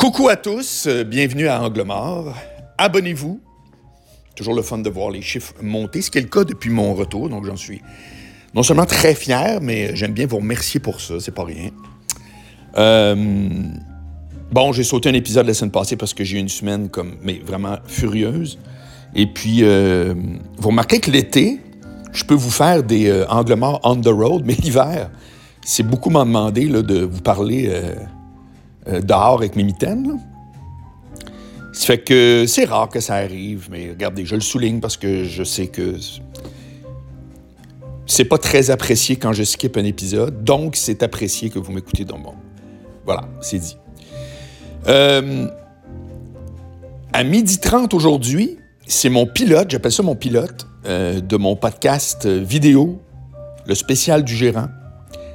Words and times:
Coucou 0.00 0.30
à 0.30 0.36
tous, 0.36 0.86
euh, 0.86 1.04
bienvenue 1.04 1.46
à 1.46 1.62
Angle 1.62 1.82
Mort. 1.82 2.34
Abonnez-vous. 2.78 3.38
Toujours 4.34 4.54
le 4.54 4.62
fun 4.62 4.78
de 4.78 4.88
voir 4.88 5.10
les 5.10 5.20
chiffres 5.20 5.52
monter, 5.60 6.00
ce 6.00 6.10
qui 6.10 6.16
est 6.16 6.22
le 6.22 6.28
cas 6.28 6.44
depuis 6.44 6.70
mon 6.70 6.94
retour, 6.94 7.28
donc 7.28 7.44
j'en 7.44 7.58
suis 7.58 7.82
non 8.54 8.62
seulement 8.62 8.86
très 8.86 9.14
fier, 9.14 9.60
mais 9.60 9.94
j'aime 9.94 10.12
bien 10.12 10.26
vous 10.26 10.38
remercier 10.38 10.80
pour 10.80 11.02
ça, 11.02 11.20
c'est 11.20 11.34
pas 11.34 11.44
rien. 11.44 11.68
Euh, 12.78 13.14
bon, 14.50 14.72
j'ai 14.72 14.84
sauté 14.84 15.10
un 15.10 15.12
épisode 15.12 15.46
la 15.46 15.52
semaine 15.52 15.70
passée 15.70 15.96
parce 15.96 16.14
que 16.14 16.24
j'ai 16.24 16.38
eu 16.38 16.40
une 16.40 16.48
semaine 16.48 16.88
comme, 16.88 17.16
mais 17.22 17.38
vraiment 17.44 17.76
furieuse. 17.86 18.58
Et 19.14 19.26
puis, 19.26 19.58
euh, 19.64 20.14
vous 20.56 20.68
remarquez 20.68 21.00
que 21.00 21.10
l'été, 21.10 21.60
je 22.14 22.24
peux 22.24 22.32
vous 22.32 22.50
faire 22.50 22.82
des 22.82 23.10
euh, 23.10 23.26
on 23.28 23.44
the 23.96 24.08
road, 24.08 24.44
mais 24.46 24.54
l'hiver, 24.62 25.10
c'est 25.62 25.82
beaucoup 25.82 26.08
m'en 26.08 26.24
demander 26.24 26.68
là, 26.68 26.80
de 26.80 27.00
vous 27.00 27.20
parler 27.20 27.70
dehors 28.86 29.38
avec 29.38 29.56
mes 29.56 29.64
mitaines. 29.64 30.18
Ça 31.72 31.86
fait 31.86 31.98
que 31.98 32.44
c'est 32.46 32.64
rare 32.64 32.88
que 32.88 33.00
ça 33.00 33.14
arrive, 33.14 33.68
mais 33.70 33.90
regardez, 33.90 34.24
je 34.24 34.34
le 34.34 34.40
souligne 34.40 34.80
parce 34.80 34.96
que 34.96 35.24
je 35.24 35.44
sais 35.44 35.68
que 35.68 35.96
c'est 38.10 38.24
pas 38.24 38.38
très 38.38 38.70
apprécié 38.70 39.16
quand 39.16 39.32
je 39.32 39.44
skip 39.44 39.76
un 39.76 39.84
épisode, 39.84 40.42
donc 40.42 40.74
c'est 40.74 41.04
apprécié 41.04 41.48
que 41.48 41.60
vous 41.60 41.70
m'écoutez 41.70 42.04
dans 42.04 42.18
bon. 42.18 42.34
Voilà, 43.04 43.28
c'est 43.40 43.58
dit. 43.58 43.76
Euh, 44.88 45.46
à 47.12 47.22
midi 47.22 47.58
30 47.58 47.94
aujourd'hui, 47.94 48.58
c'est 48.86 49.10
mon 49.10 49.26
pilote, 49.26 49.70
j'appelle 49.70 49.92
ça 49.92 50.02
mon 50.02 50.16
pilote, 50.16 50.66
euh, 50.86 51.20
de 51.20 51.36
mon 51.36 51.54
podcast 51.54 52.26
euh, 52.26 52.42
vidéo, 52.42 53.00
le 53.66 53.76
spécial 53.76 54.24
du 54.24 54.34
gérant, 54.34 54.66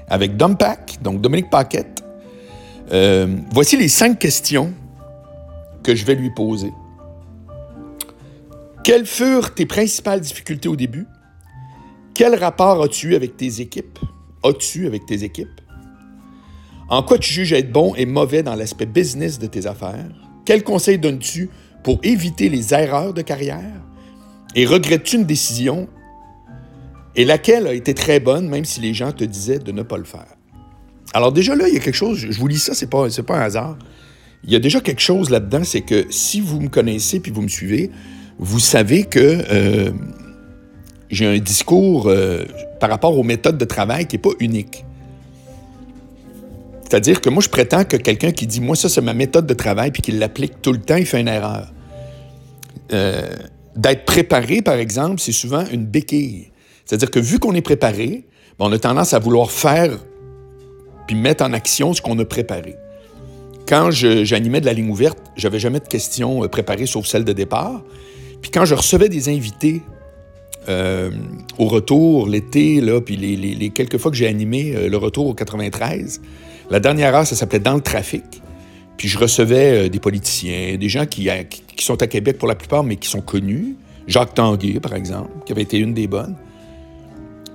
avec 0.10 0.36
Dom 0.36 0.58
Pack, 0.58 0.98
donc 1.02 1.22
Dominique 1.22 1.50
Paquette. 1.50 1.95
Euh, 2.92 3.28
voici 3.52 3.78
les 3.78 3.88
cinq 3.88 4.20
questions 4.20 4.74
que 5.84 5.96
je 5.96 6.06
vais 6.06 6.16
lui 6.16 6.30
poser. 6.30 6.72
Quelles 8.84 9.06
furent 9.06 9.56
tes 9.56 9.66
principales 9.66 10.22
difficultés 10.22 10.70
au 10.70 10.76
début? 10.76 11.08
Quel 12.14 12.36
rapport 12.36 12.82
as-tu 12.84 13.10
eu 13.10 13.16
avec 13.16 13.36
tes 13.36 13.60
équipes? 13.62 14.00
As-tu 14.44 14.86
avec 14.86 15.06
tes 15.06 15.24
équipes? 15.24 15.62
En 16.90 17.02
quoi 17.02 17.18
tu 17.18 17.34
juges 17.34 17.54
être 17.54 17.72
bon 17.72 17.96
et 17.96 18.06
mauvais 18.06 18.44
dans 18.44 18.54
l'aspect 18.54 18.86
business 18.86 19.40
de 19.40 19.48
tes 19.48 19.66
affaires? 19.66 20.08
Quels 20.46 20.64
conseils 20.64 21.00
donnes-tu 21.00 21.50
pour 21.84 22.00
éviter 22.04 22.48
les 22.50 22.76
erreurs 22.76 23.14
de 23.14 23.24
carrière? 23.24 23.82
Et 24.54 24.68
regrettes-tu 24.68 25.16
une 25.16 25.26
décision? 25.26 25.90
Et 27.16 27.26
laquelle 27.26 27.66
a 27.66 27.74
été 27.74 27.96
très 27.96 28.20
bonne, 28.20 28.48
même 28.48 28.66
si 28.66 28.82
les 28.82 28.94
gens 28.94 29.12
te 29.12 29.24
disaient 29.24 29.60
de 29.60 29.72
ne 29.72 29.82
pas 29.82 29.98
le 29.98 30.04
faire? 30.04 30.35
Alors 31.16 31.32
déjà 31.32 31.56
là, 31.56 31.70
il 31.70 31.74
y 31.74 31.78
a 31.78 31.80
quelque 31.80 31.96
chose, 31.96 32.18
je 32.30 32.38
vous 32.38 32.48
lis 32.50 32.60
ça, 32.60 32.74
c'est 32.74 32.90
pas, 32.90 33.08
pas 33.26 33.38
un 33.38 33.42
hasard. 33.42 33.78
Il 34.44 34.52
y 34.52 34.56
a 34.58 34.60
déjà 34.60 34.82
quelque 34.82 35.02
chose 35.02 35.30
là-dedans, 35.30 35.64
c'est 35.64 35.80
que 35.80 36.08
si 36.10 36.42
vous 36.42 36.60
me 36.60 36.68
connaissez 36.68 37.22
puis 37.22 37.32
vous 37.32 37.42
me 37.42 37.48
suivez, 37.48 37.90
vous 38.38 38.60
savez 38.60 39.06
que 39.06 39.46
euh, 39.50 39.92
j'ai 41.10 41.26
un 41.26 41.38
discours 41.38 42.08
euh, 42.10 42.44
par 42.82 42.90
rapport 42.90 43.18
aux 43.18 43.24
méthodes 43.24 43.58
de 43.58 43.64
travail 43.64 44.08
qui 44.08 44.18
n'est 44.18 44.22
pas 44.22 44.34
unique. 44.42 44.84
C'est-à-dire 46.84 47.22
que 47.22 47.30
moi, 47.30 47.42
je 47.42 47.48
prétends 47.48 47.86
que 47.86 47.96
quelqu'un 47.96 48.34
qui 48.34 48.46
dit, 48.46 48.60
moi, 48.60 48.76
ça, 48.76 48.90
c'est 48.90 49.00
ma 49.00 49.14
méthode 49.14 49.48
de 49.48 49.54
travail, 49.54 49.92
puis 49.92 50.02
qu'il 50.02 50.20
l'applique 50.20 50.62
tout 50.62 50.74
le 50.74 50.80
temps, 50.80 50.98
il 50.98 51.06
fait 51.06 51.22
une 51.22 51.30
erreur. 51.30 51.72
Euh, 52.92 53.30
D'être 53.78 54.04
préparé, 54.04 54.62
par 54.62 54.76
exemple, 54.76 55.22
c'est 55.22 55.32
souvent 55.32 55.64
une 55.72 55.86
béquille. 55.86 56.52
C'est-à-dire 56.84 57.10
que 57.10 57.20
vu 57.20 57.40
qu'on 57.40 57.54
est 57.54 57.62
préparé, 57.62 58.26
ben, 58.60 58.66
on 58.66 58.72
a 58.74 58.80
tendance 58.80 59.14
à 59.14 59.20
vouloir 59.20 59.50
faire 59.50 59.92
puis 61.08 61.16
mettre 61.16 61.44
en 61.44 61.54
action 61.54 61.94
ce 61.94 62.02
qu'on 62.02 62.18
a 62.20 62.26
préparé. 62.26 62.76
Quand 63.68 63.90
j'animais 63.92 64.62
de 64.62 64.66
la 64.66 64.74
ligne 64.74 64.90
ouverte, 64.90 65.18
j'avais 65.36 65.60
jamais 65.60 65.80
de 65.80 65.88
questions 65.88 66.44
euh, 66.44 66.48
préparées 66.48 66.86
sauf 66.86 67.06
celle 67.08 67.24
de 67.26 67.34
départ. 67.34 67.82
Puis 68.42 68.52
quand 68.52 68.66
je 68.66 68.76
recevais 68.76 69.10
des 69.10 69.28
invités 69.30 69.82
euh, 70.70 71.10
au 71.58 71.66
retour 71.66 72.28
l'été, 72.28 72.82
puis 73.06 73.18
les, 73.18 73.70
quelques 73.70 73.98
fois 73.98 74.12
que 74.12 74.18
j'ai 74.18 74.28
animé 74.28 74.74
euh, 74.76 74.88
le 74.88 74.98
retour 74.98 75.26
au 75.28 75.34
93, 75.34 76.22
la 76.70 76.80
dernière 76.80 77.16
heure, 77.16 77.26
ça 77.26 77.36
s'appelait 77.36 77.60
Dans 77.60 77.74
le 77.76 77.82
trafic. 77.82 78.24
Puis 78.98 79.08
je 79.08 79.18
recevais 79.18 79.90
des 79.90 80.00
politiciens, 80.00 80.78
des 80.78 80.88
gens 80.90 81.06
qui- 81.06 81.28
qui 81.76 81.84
sont 81.84 82.02
à 82.02 82.08
Québec 82.08 82.38
pour 82.38 82.48
la 82.48 82.56
plupart, 82.56 82.84
mais 82.84 82.96
qui 82.96 83.10
sont 83.10 83.20
connus. 83.22 83.76
Jacques 84.08 84.36
Tanguay, 84.36 84.80
par 84.80 84.94
exemple, 84.94 85.32
qui 85.46 85.52
avait 85.52 85.64
été 85.64 85.78
une 85.80 85.94
des 85.94 86.08
bonnes. 86.08 86.36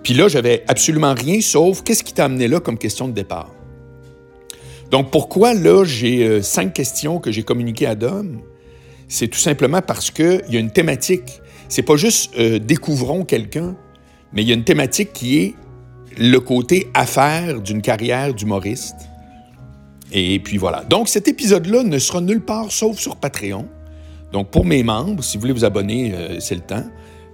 Puis 0.03 0.15
là, 0.15 0.29
j'avais 0.29 0.65
absolument 0.69 1.15
rien 1.15 1.41
sauf 1.41 1.83
qu'est-ce 1.83 2.03
qui 2.03 2.15
t'a 2.15 2.25
amené 2.25 2.49
là 2.49 2.61
comme 2.61 2.79
question 2.79 3.09
de 3.09 3.13
départ? 3.13 3.51
Donc 4.91 5.11
pourquoi 5.11 5.55
là, 5.55 5.85
j'ai 5.85 6.25
euh, 6.25 6.43
cinq 6.43 6.73
questions 6.73 7.19
que 7.19 7.31
j'ai 7.31 7.43
communiquées 7.43 7.87
à 7.87 7.95
Dom? 7.95 8.41
C'est 9.09 9.29
tout 9.29 9.39
simplement 9.39 9.83
parce 9.83 10.11
qu'il 10.11 10.43
y 10.49 10.57
a 10.57 10.61
une 10.61 10.73
thématique. 10.73 11.41
C'est 11.69 11.83
pas 11.83 11.97
juste 11.97 12.33
euh, 12.39 12.59
découvrons 12.59 13.25
quelqu'un, 13.25 13.77
mais 14.33 14.43
il 14.43 14.49
y 14.49 14.53
a 14.53 14.55
une 14.55 14.65
thématique 14.65 15.13
qui 15.13 15.39
est 15.39 15.55
le 16.19 16.39
côté 16.39 16.89
affaire 16.95 17.61
d'une 17.61 17.83
carrière 17.83 18.35
d'humoriste. 18.35 18.97
Et 20.13 20.41
puis 20.41 20.59
voilà. 20.59 20.85
Donc 20.85 21.09
cet 21.09 21.29
épisode-là 21.29 21.85
ne 21.85 21.99
sera 21.99 22.21
nulle 22.21 22.41
part 22.41 22.73
sauf 22.73 22.99
sur 22.99 23.17
Patreon. 23.17 23.69
Donc 24.33 24.51
pour 24.51 24.65
mes 24.65 24.83
membres, 24.83 25.23
si 25.23 25.37
vous 25.37 25.43
voulez 25.43 25.53
vous 25.53 25.65
abonner, 25.65 26.13
euh, 26.15 26.41
c'est 26.41 26.55
le 26.55 26.61
temps. 26.61 26.85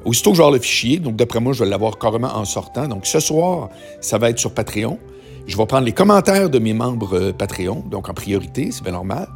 Aussitôt 0.07 0.31
que 0.31 0.37
avoir 0.37 0.53
le 0.53 0.61
fichier, 0.61 1.01
donc 1.01 1.17
d'après 1.17 1.41
moi, 1.41 1.53
je 1.53 1.65
vais 1.65 1.69
l'avoir 1.69 1.99
carrément 1.99 2.33
en 2.33 2.45
sortant. 2.45 2.87
Donc 2.87 3.07
ce 3.07 3.19
soir, 3.19 3.71
ça 4.01 4.19
va 4.19 4.31
être 4.31 4.39
sur 4.39 4.55
Patreon. 4.55 5.01
Je 5.49 5.57
vais 5.57 5.67
prendre 5.67 5.85
les 5.85 5.93
commentaires 5.93 6.49
de 6.49 6.61
mes 6.61 6.75
membres 6.75 7.17
euh, 7.17 7.33
Patreon, 7.33 7.83
donc 7.91 8.09
en 8.09 8.15
priorité, 8.15 8.71
c'est 8.71 8.85
bien 8.85 8.93
normal. 8.93 9.27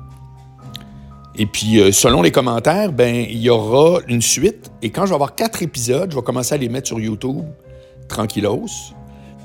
Et 1.34 1.46
puis, 1.46 1.80
euh, 1.80 1.90
selon 1.90 2.22
les 2.22 2.30
commentaires, 2.30 2.92
ben 2.92 3.26
il 3.28 3.38
y 3.38 3.50
aura 3.50 3.98
une 4.06 4.22
suite. 4.22 4.70
Et 4.80 4.90
quand 4.90 5.02
je 5.02 5.08
vais 5.08 5.14
avoir 5.14 5.34
quatre 5.34 5.60
épisodes, 5.62 6.10
je 6.12 6.16
vais 6.16 6.22
commencer 6.22 6.54
à 6.54 6.58
les 6.58 6.68
mettre 6.68 6.86
sur 6.86 7.00
YouTube, 7.00 7.42
tranquillos. 8.08 8.92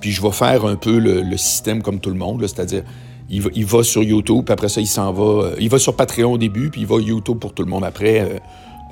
Puis 0.02 0.12
je 0.12 0.22
vais 0.22 0.32
faire 0.32 0.66
un 0.66 0.76
peu 0.76 1.00
le, 1.00 1.38
système 1.38 1.82
comme 1.82 2.00
tout 2.00 2.12
le 2.12 2.18
monde, 2.18 2.42
c'est-à-dire, 2.42 2.84
il 3.30 3.66
va, 3.66 3.82
sur 3.82 4.04
YouTube, 4.04 4.46
puis 4.46 4.54
après 4.54 4.70
ça, 4.70 4.80
il 4.80 4.88
s'en 4.88 5.12
va. 5.12 5.24
euh, 5.24 5.56
il 5.60 5.70
va 5.70 5.80
sur 5.80 5.96
Patreon 5.96 6.34
au 6.34 6.38
début, 6.38 6.70
puis 6.70 6.82
il 6.82 6.88
va 6.88 6.98
YouTube 7.00 7.40
pour 7.40 7.54
tout 7.54 7.64
le 7.64 7.70
monde 7.70 7.84
après, 7.84 8.42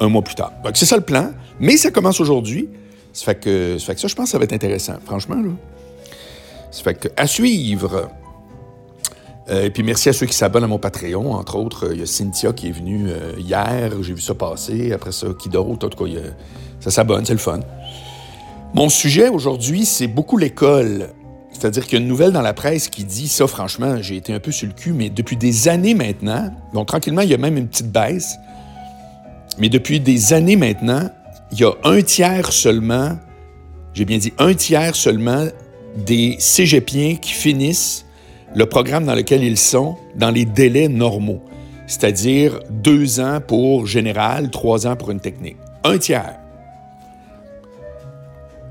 un 0.03 0.09
mois 0.09 0.21
plus 0.21 0.35
tard. 0.35 0.51
Donc, 0.63 0.77
c'est 0.77 0.85
ça 0.85 0.95
le 0.95 1.03
plan. 1.03 1.31
Mais 1.59 1.77
ça 1.77 1.91
commence 1.91 2.19
aujourd'hui. 2.19 2.69
Ça 3.13 3.25
fait 3.25 3.35
que 3.35 3.77
ça, 3.77 3.85
fait 3.85 3.95
que 3.95 4.01
ça, 4.01 4.07
je 4.07 4.15
pense 4.15 4.25
que 4.25 4.31
ça 4.31 4.37
va 4.37 4.43
être 4.43 4.53
intéressant, 4.53 4.95
franchement. 5.05 5.35
Là. 5.35 5.51
Ça 6.71 6.83
fait 6.83 6.95
que, 6.95 7.07
à 7.15 7.27
suivre. 7.27 8.09
Euh, 9.49 9.65
et 9.65 9.69
puis 9.69 9.83
merci 9.83 10.09
à 10.09 10.13
ceux 10.13 10.25
qui 10.25 10.35
s'abonnent 10.35 10.63
à 10.63 10.67
mon 10.67 10.79
Patreon. 10.79 11.33
Entre 11.33 11.55
autres, 11.55 11.89
il 11.91 11.99
y 11.99 12.03
a 12.03 12.05
Cynthia 12.05 12.53
qui 12.53 12.69
est 12.69 12.71
venue 12.71 13.09
euh, 13.09 13.33
hier. 13.37 13.91
J'ai 14.01 14.13
vu 14.13 14.21
ça 14.21 14.33
passer. 14.33 14.93
Après 14.93 15.11
ça, 15.11 15.27
qui 15.39 15.49
d'autre? 15.49 15.85
En 15.85 15.89
tout 15.89 16.03
cas, 16.03 16.11
ça 16.79 16.91
s'abonne, 16.91 17.25
c'est 17.25 17.33
le 17.33 17.39
fun. 17.39 17.59
Mon 18.73 18.89
sujet 18.89 19.29
aujourd'hui, 19.29 19.85
c'est 19.85 20.07
beaucoup 20.07 20.37
l'école. 20.37 21.09
C'est-à-dire 21.51 21.85
qu'il 21.85 21.93
y 21.93 22.01
a 22.01 22.01
une 22.01 22.09
nouvelle 22.09 22.31
dans 22.31 22.41
la 22.41 22.53
presse 22.53 22.89
qui 22.89 23.03
dit 23.03 23.27
ça, 23.27 23.45
franchement, 23.45 24.01
j'ai 24.01 24.17
été 24.17 24.33
un 24.33 24.39
peu 24.39 24.51
sur 24.51 24.67
le 24.67 24.73
cul, 24.73 24.91
mais 24.91 25.09
depuis 25.09 25.37
des 25.37 25.67
années 25.67 25.93
maintenant, 25.93 26.51
donc 26.73 26.87
tranquillement, 26.87 27.21
il 27.21 27.29
y 27.29 27.33
a 27.35 27.37
même 27.37 27.55
une 27.55 27.67
petite 27.67 27.91
baisse, 27.91 28.35
mais 29.57 29.69
depuis 29.69 29.99
des 29.99 30.33
années 30.33 30.55
maintenant, 30.55 31.09
il 31.51 31.59
y 31.59 31.63
a 31.63 31.71
un 31.83 32.01
tiers 32.01 32.51
seulement, 32.51 33.17
j'ai 33.93 34.05
bien 34.05 34.17
dit 34.17 34.33
un 34.39 34.53
tiers 34.53 34.95
seulement, 34.95 35.47
des 35.95 36.35
cégepiens 36.39 37.15
qui 37.15 37.33
finissent 37.33 38.05
le 38.55 38.65
programme 38.65 39.05
dans 39.05 39.15
lequel 39.15 39.43
ils 39.43 39.57
sont 39.57 39.97
dans 40.15 40.31
les 40.31 40.45
délais 40.45 40.87
normaux, 40.87 41.43
c'est-à-dire 41.87 42.59
deux 42.69 43.19
ans 43.19 43.39
pour 43.45 43.85
général, 43.85 44.49
trois 44.49 44.87
ans 44.87 44.95
pour 44.95 45.11
une 45.11 45.19
technique. 45.19 45.57
Un 45.83 45.97
tiers. 45.97 46.39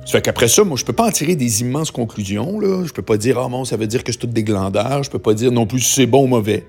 Ça 0.05 0.13
fait 0.13 0.23
qu'après 0.23 0.49
ça, 0.49 0.65
moi, 0.65 0.77
je 0.77 0.85
peux 0.85 0.93
pas 0.93 1.07
en 1.07 1.11
tirer 1.13 1.37
des 1.37 1.61
immenses 1.61 1.93
conclusions. 1.93 2.59
Là. 2.59 2.85
Je 2.85 2.93
peux 2.93 3.03
pas 3.03 3.17
dire, 3.17 3.39
ah 3.39 3.49
bon, 3.49 3.65
ça 3.65 3.77
veut 3.77 3.87
dire 3.87 4.03
que 4.03 4.11
c'est 4.11 4.19
tout 4.19 4.27
des 4.27 4.43
glandeurs. 4.43 5.05
Je 5.05 5.11
peux 5.11 5.21
pas 5.21 5.33
dire 5.33 5.53
non 5.53 5.65
plus 5.65 5.79
si 5.81 5.93
c'est 5.93 6.07
bon 6.07 6.25
ou 6.25 6.27
mauvais. 6.27 6.67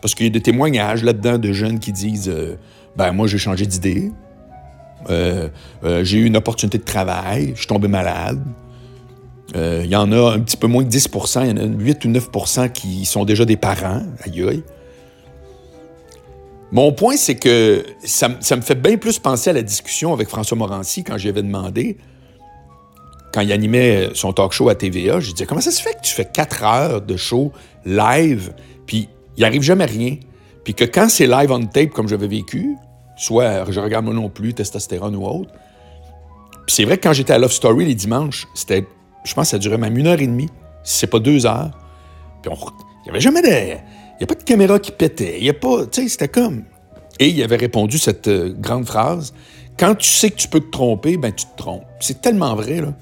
Parce 0.00 0.14
qu'il 0.14 0.26
y 0.26 0.28
a 0.28 0.32
des 0.32 0.40
témoignages 0.40 1.04
là-dedans 1.04 1.38
de 1.38 1.52
jeunes 1.52 1.78
qui 1.78 1.92
disent, 1.92 2.30
euh, 2.30 2.56
ben 2.96 3.12
moi, 3.12 3.26
j'ai 3.26 3.38
changé 3.38 3.66
d'idée. 3.66 4.12
Euh, 5.10 5.48
euh, 5.84 6.04
j'ai 6.04 6.18
eu 6.18 6.24
une 6.24 6.36
opportunité 6.36 6.78
de 6.78 6.84
travail. 6.84 7.52
Je 7.54 7.60
suis 7.60 7.66
tombé 7.66 7.88
malade. 7.88 8.42
Euh, 9.56 9.82
Il 9.84 9.90
y 9.90 9.96
en 9.96 10.10
a 10.12 10.32
un 10.34 10.40
petit 10.40 10.56
peu 10.56 10.66
moins 10.66 10.84
que 10.84 10.88
10% 10.88 11.42
il 11.44 11.50
y 11.50 11.52
en 11.52 11.56
a 11.56 11.66
8 11.66 12.04
ou 12.04 12.08
9% 12.08 12.70
qui 12.70 13.04
sont 13.04 13.24
déjà 13.24 13.44
des 13.44 13.56
parents. 13.56 14.02
Aïe 14.24 14.42
aïe. 14.48 14.62
Mon 16.70 16.92
point, 16.92 17.16
c'est 17.16 17.34
que 17.34 17.84
ça, 18.02 18.28
me 18.28 18.62
fait 18.62 18.80
bien 18.80 18.96
plus 18.96 19.18
penser 19.18 19.50
à 19.50 19.52
la 19.52 19.62
discussion 19.62 20.14
avec 20.14 20.28
François 20.28 20.56
Morancy 20.56 21.04
quand 21.04 21.18
j'avais 21.18 21.42
demandé, 21.42 21.98
quand 23.30 23.42
il 23.42 23.52
animait 23.52 24.08
son 24.14 24.32
talk 24.32 24.52
show 24.52 24.70
à 24.70 24.74
TVA, 24.74 25.20
je 25.20 25.32
disais 25.32 25.44
Comment 25.44 25.60
ça 25.60 25.70
se 25.70 25.82
fait 25.82 25.92
que 25.92 26.00
tu 26.02 26.14
fais 26.14 26.24
4 26.24 26.64
heures 26.64 27.02
de 27.02 27.16
show 27.16 27.52
live, 27.84 28.54
puis 28.86 29.08
il 29.36 29.44
arrive 29.44 29.60
jamais 29.60 29.84
rien, 29.84 30.16
puis 30.64 30.74
que 30.74 30.84
quand 30.84 31.08
c'est 31.08 31.26
live 31.26 31.50
on 31.50 31.64
tape 31.66 31.90
comme 31.90 32.08
j'avais 32.08 32.28
vécu, 32.28 32.76
soit 33.16 33.70
je 33.70 33.80
regarde 33.80 34.04
moi 34.04 34.14
non 34.14 34.28
plus, 34.28 34.54
testostérone 34.54 35.16
ou 35.16 35.26
autre, 35.26 35.50
puis 36.66 36.74
c'est 36.76 36.84
vrai 36.84 36.96
que 36.96 37.02
quand 37.02 37.12
j'étais 37.12 37.32
à 37.32 37.38
Love 37.38 37.52
Story 37.52 37.84
les 37.84 37.94
dimanches, 37.94 38.46
c'était, 38.54 38.86
je 39.24 39.34
pense 39.34 39.48
ça 39.48 39.58
durait 39.58 39.78
même 39.78 39.96
une 39.96 40.06
heure 40.06 40.20
et 40.20 40.26
demie, 40.26 40.48
si 40.84 40.98
c'est 40.98 41.06
pas 41.06 41.18
deux 41.18 41.46
heures. 41.46 41.70
Puis 42.42 42.52
il 42.52 43.04
n'y 43.04 43.10
avait 43.10 43.20
jamais 43.20 43.42
de. 43.42 43.48
Il 43.48 44.18
n'y 44.20 44.24
a 44.24 44.26
pas 44.26 44.34
de 44.34 44.42
caméra 44.44 44.78
qui 44.78 44.92
pétait. 44.92 45.38
Il 45.38 45.44
y 45.44 45.50
a 45.50 45.54
pas. 45.54 45.86
Tu 45.86 46.02
sais, 46.02 46.08
c'était 46.08 46.28
comme. 46.28 46.64
Et 47.18 47.28
il 47.28 47.42
avait 47.42 47.56
répondu 47.56 47.98
cette 47.98 48.28
euh, 48.28 48.54
grande 48.56 48.86
phrase 48.86 49.34
Quand 49.78 49.94
tu 49.94 50.08
sais 50.08 50.30
que 50.30 50.36
tu 50.36 50.48
peux 50.48 50.60
te 50.60 50.70
tromper, 50.70 51.16
ben 51.16 51.32
tu 51.32 51.44
te 51.44 51.56
trompes. 51.56 51.84
C'est 52.00 52.20
tellement 52.20 52.54
vrai, 52.54 52.80
là. 52.80 52.94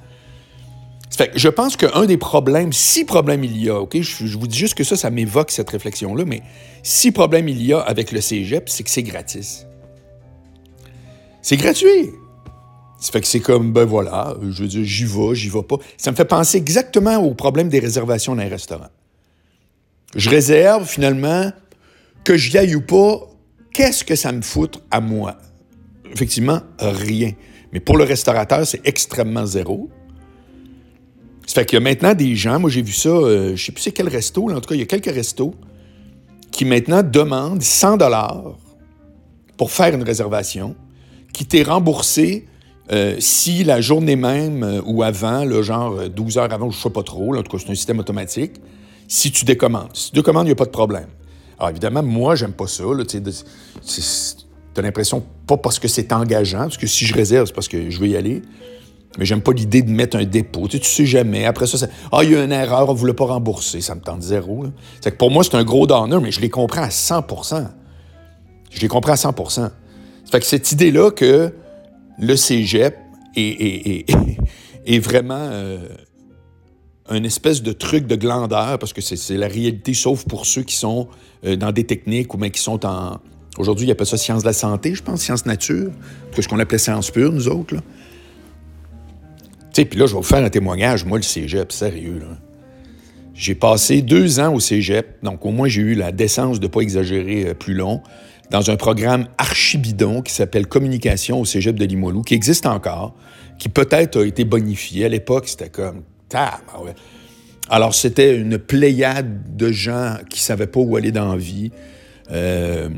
Fait 1.17 1.33
je 1.35 1.49
pense 1.49 1.77
qu'un 1.77 2.07
des 2.07 2.17
problèmes, 2.17 2.73
si 2.73 3.05
problème 3.05 3.43
il 3.45 3.62
y 3.62 3.69
a, 3.69 3.81
OK, 3.81 4.01
je, 4.01 4.39
vous 4.39 4.47
dis 4.47 4.59
juste 4.59 4.75
que 4.75 4.85
ça, 4.85 4.97
ça 4.97 5.11
m'évoque 5.11 5.51
cette 5.51 5.69
réflexion-là, 5.69 6.25
mais 6.25 6.43
si 6.83 7.11
problème 7.11 7.49
il 7.49 7.62
y 7.62 7.73
a 7.73 7.81
avec 7.81 8.12
le 8.12 8.21
cégep, 8.21 8.69
c'est 8.69 8.85
que 8.85 8.91
c'est 8.91 9.03
gratis. 9.03 9.67
C'est 11.43 11.57
gratuit. 11.57 12.11
Ça 13.01 13.12
fait 13.12 13.21
que 13.23 13.27
c'est 13.27 13.41
comme, 13.41 13.73
ben 13.73 13.85
voilà, 13.85 14.37
je 14.43 14.62
veux 14.62 14.69
dire, 14.69 14.85
j'y 14.85 15.05
vais, 15.05 15.35
j'y 15.35 15.49
vais 15.49 15.62
pas. 15.62 15.77
Ça 15.97 16.11
me 16.11 16.17
fait 16.17 16.27
penser 16.27 16.59
exactement 16.59 17.17
au 17.17 17.35
problème 17.35 17.69
des 17.69 17.81
réservations 17.81 18.37
dans 18.37 18.43
un 18.43 18.49
restaurant. 18.49 18.91
Je 20.15 20.29
réserve, 20.29 20.87
finalement, 20.87 21.51
que 22.25 22.37
j'y 22.37 22.59
aille 22.59 22.75
ou 22.75 22.83
pas, 22.83 23.21
qu'est-ce 23.73 24.05
que 24.05 24.15
ça 24.15 24.33
me 24.33 24.43
fout 24.43 24.83
à 24.91 25.01
moi? 25.01 25.37
Effectivement, 26.13 26.61
rien. 26.79 27.33
Mais 27.73 27.81
pour 27.81 27.97
le 27.97 28.05
restaurateur, 28.05 28.67
c'est 28.67 28.87
extrêmement 28.87 29.47
zéro. 29.47 29.91
Ça 31.50 31.62
fait 31.62 31.67
qu'il 31.67 31.79
y 31.79 31.79
a 31.79 31.81
maintenant 31.81 32.14
des 32.14 32.37
gens, 32.37 32.61
moi 32.61 32.70
j'ai 32.70 32.81
vu 32.81 32.93
ça, 32.93 33.08
euh, 33.08 33.56
je 33.56 33.64
sais 33.64 33.73
plus 33.73 33.82
c'est 33.82 33.91
quel 33.91 34.08
resto, 34.08 34.47
là, 34.47 34.58
en 34.58 34.61
tout 34.61 34.69
cas, 34.69 34.76
il 34.76 34.79
y 34.79 34.85
a 34.85 34.87
quelques 34.87 35.12
restos 35.12 35.52
qui 36.52 36.64
maintenant 36.64 37.02
demandent 37.02 37.61
100 37.61 37.97
dollars 37.97 38.56
pour 39.56 39.73
faire 39.73 39.93
une 39.93 40.05
réservation, 40.05 40.76
qui 41.32 41.47
t'est 41.47 41.64
remboursé 41.64 42.47
euh, 42.93 43.17
si 43.19 43.64
la 43.64 43.81
journée 43.81 44.14
même 44.14 44.62
euh, 44.62 44.81
ou 44.85 45.02
avant, 45.02 45.61
genre 45.61 46.08
12 46.08 46.38
heures 46.38 46.52
avant, 46.52 46.70
je 46.70 46.76
ne 46.76 46.82
sais 46.82 46.91
pas 46.91 47.02
trop, 47.02 47.35
en 47.35 47.43
tout 47.43 47.50
cas 47.50 47.64
c'est 47.64 47.73
un 47.73 47.75
système 47.75 47.99
automatique, 47.99 48.53
si 49.08 49.32
tu 49.32 49.44
décommandes. 49.44 49.91
Si 49.94 50.11
tu 50.11 50.14
décommandes, 50.20 50.44
il 50.44 50.50
n'y 50.50 50.53
a 50.53 50.55
pas 50.55 50.67
de 50.67 50.70
problème. 50.70 51.08
Alors 51.58 51.70
évidemment, 51.70 52.05
moi, 52.05 52.37
j'aime 52.37 52.53
pas 52.53 52.69
ça. 52.69 52.85
Tu 53.05 53.19
as 54.76 54.82
l'impression, 54.82 55.25
pas 55.49 55.56
parce 55.56 55.81
que 55.81 55.88
c'est 55.88 56.12
engageant, 56.12 56.61
parce 56.61 56.79
que 56.79 56.87
si 56.87 57.06
je 57.06 57.12
réserve, 57.12 57.49
c'est 57.49 57.55
parce 57.55 57.67
que 57.67 57.91
je 57.91 57.99
veux 57.99 58.06
y 58.06 58.17
aller, 58.17 58.41
mais 59.19 59.25
j'aime 59.25 59.43
pas 59.43 59.53
l'idée 59.53 59.83
de 59.83 59.91
mettre 59.91 60.17
un 60.17 60.25
dépôt. 60.25 60.69
Tu 60.69 60.79
sais, 60.79 60.85
sais 60.85 61.07
jamais. 61.07 61.45
Après 61.45 61.67
ça, 61.67 61.87
ah, 62.12 62.23
il 62.23 62.31
y 62.31 62.37
a 62.37 62.45
une 62.45 62.53
erreur, 62.53 62.89
on 62.89 62.93
ne 62.93 62.99
voulait 62.99 63.15
pas 63.15 63.27
rembourser. 63.27 63.81
Ça 63.81 63.95
me 63.95 64.01
tente 64.01 64.23
zéro. 64.23 64.67
C'est 65.01 65.11
que 65.11 65.17
pour 65.17 65.31
moi, 65.31 65.43
c'est 65.43 65.57
un 65.57 65.65
gros 65.65 65.87
donneur, 65.87 66.21
mais 66.21 66.31
je 66.31 66.41
les 66.41 66.51
comprends 66.51 66.83
à 66.83 66.89
100% 66.89 67.67
Je 68.71 68.81
les 68.81 68.89
comprends 68.89 69.12
à 69.12 69.17
100% 69.17 69.51
Ça 69.51 69.71
fait 70.31 70.41
que 70.41 70.47
cette 70.47 70.71
idée-là 70.73 71.11
que 71.11 71.53
le 72.19 72.37
cégep 72.37 72.97
est, 73.37 74.99
vraiment 75.01 75.35
euh, 75.35 75.89
un 77.09 77.25
espèce 77.25 77.63
de 77.63 77.73
truc 77.73 78.06
de 78.06 78.15
glandeur, 78.15 78.79
parce 78.79 78.93
que 78.93 79.01
c'est 79.01 79.37
la 79.37 79.49
réalité, 79.49 79.93
sauf 79.93 80.25
pour 80.25 80.47
ceux 80.47 80.63
qui 80.63 80.77
sont 80.77 81.09
euh, 81.45 81.56
dans 81.56 81.73
des 81.73 81.85
techniques 81.85 82.33
ou 82.35 82.37
bien 82.37 82.51
qui 82.51 82.61
sont 82.61 82.87
en. 82.87 83.19
Aujourd'hui, 83.59 83.89
il 83.89 83.91
appelle 83.91 84.06
ça 84.06 84.17
sciences 84.17 84.43
de 84.43 84.47
la 84.47 84.53
santé, 84.53 84.95
je 84.95 85.03
pense, 85.03 85.21
sciences 85.21 85.47
nature, 85.47 85.91
que 86.33 86.41
ce 86.41 86.49
qu'on 86.49 86.61
appelait 86.61 86.79
sciences 86.79 87.11
pures, 87.11 87.33
nous 87.33 87.49
autres. 87.49 87.75
Là. 87.75 87.81
Tu 89.72 89.82
sais, 89.82 89.84
puis 89.84 89.99
là, 89.99 90.06
je 90.06 90.12
vais 90.12 90.19
vous 90.19 90.22
faire 90.25 90.44
un 90.44 90.50
témoignage. 90.50 91.05
Moi, 91.05 91.19
le 91.19 91.22
cégep, 91.22 91.70
sérieux. 91.70 92.22
J'ai 93.34 93.55
passé 93.55 94.02
deux 94.02 94.40
ans 94.40 94.52
au 94.52 94.61
cégep, 94.61 95.22
donc 95.22 95.46
au 95.46 95.50
moins 95.50 95.69
j'ai 95.69 95.81
eu 95.81 95.94
la 95.94 96.12
décence 96.12 96.61
de 96.61 96.67
ne 96.67 96.70
pas 96.70 96.81
exagérer 96.81 97.46
euh, 97.46 97.55
plus 97.55 97.72
long, 97.75 98.02
dans 98.50 98.70
un 98.70 98.76
programme 98.76 99.28
archibidon 99.38 100.22
qui 100.22 100.34
s'appelle 100.34 100.67
Communication 100.67 101.40
au 101.40 101.44
cégep 101.44 101.76
de 101.76 101.84
Limoilou, 101.84 102.22
qui 102.22 102.34
existe 102.34 102.67
encore, 102.67 103.14
qui 103.58 103.69
peut-être 103.69 104.20
a 104.20 104.26
été 104.26 104.44
bonifié. 104.44 105.05
À 105.05 105.08
l'époque, 105.08 105.49
c'était 105.49 105.70
comme... 105.70 106.02
ouais. 106.34 106.94
Alors, 107.70 107.94
c'était 107.94 108.37
une 108.37 108.58
pléiade 108.58 109.56
de 109.56 109.70
gens 109.70 110.17
qui 110.28 110.40
ne 110.40 110.44
savaient 110.44 110.67
pas 110.67 110.81
où 110.81 110.96
aller 110.96 111.12
dans 111.12 111.31
la 111.31 111.38
vie. 111.38 111.70
Euh, 112.32 112.88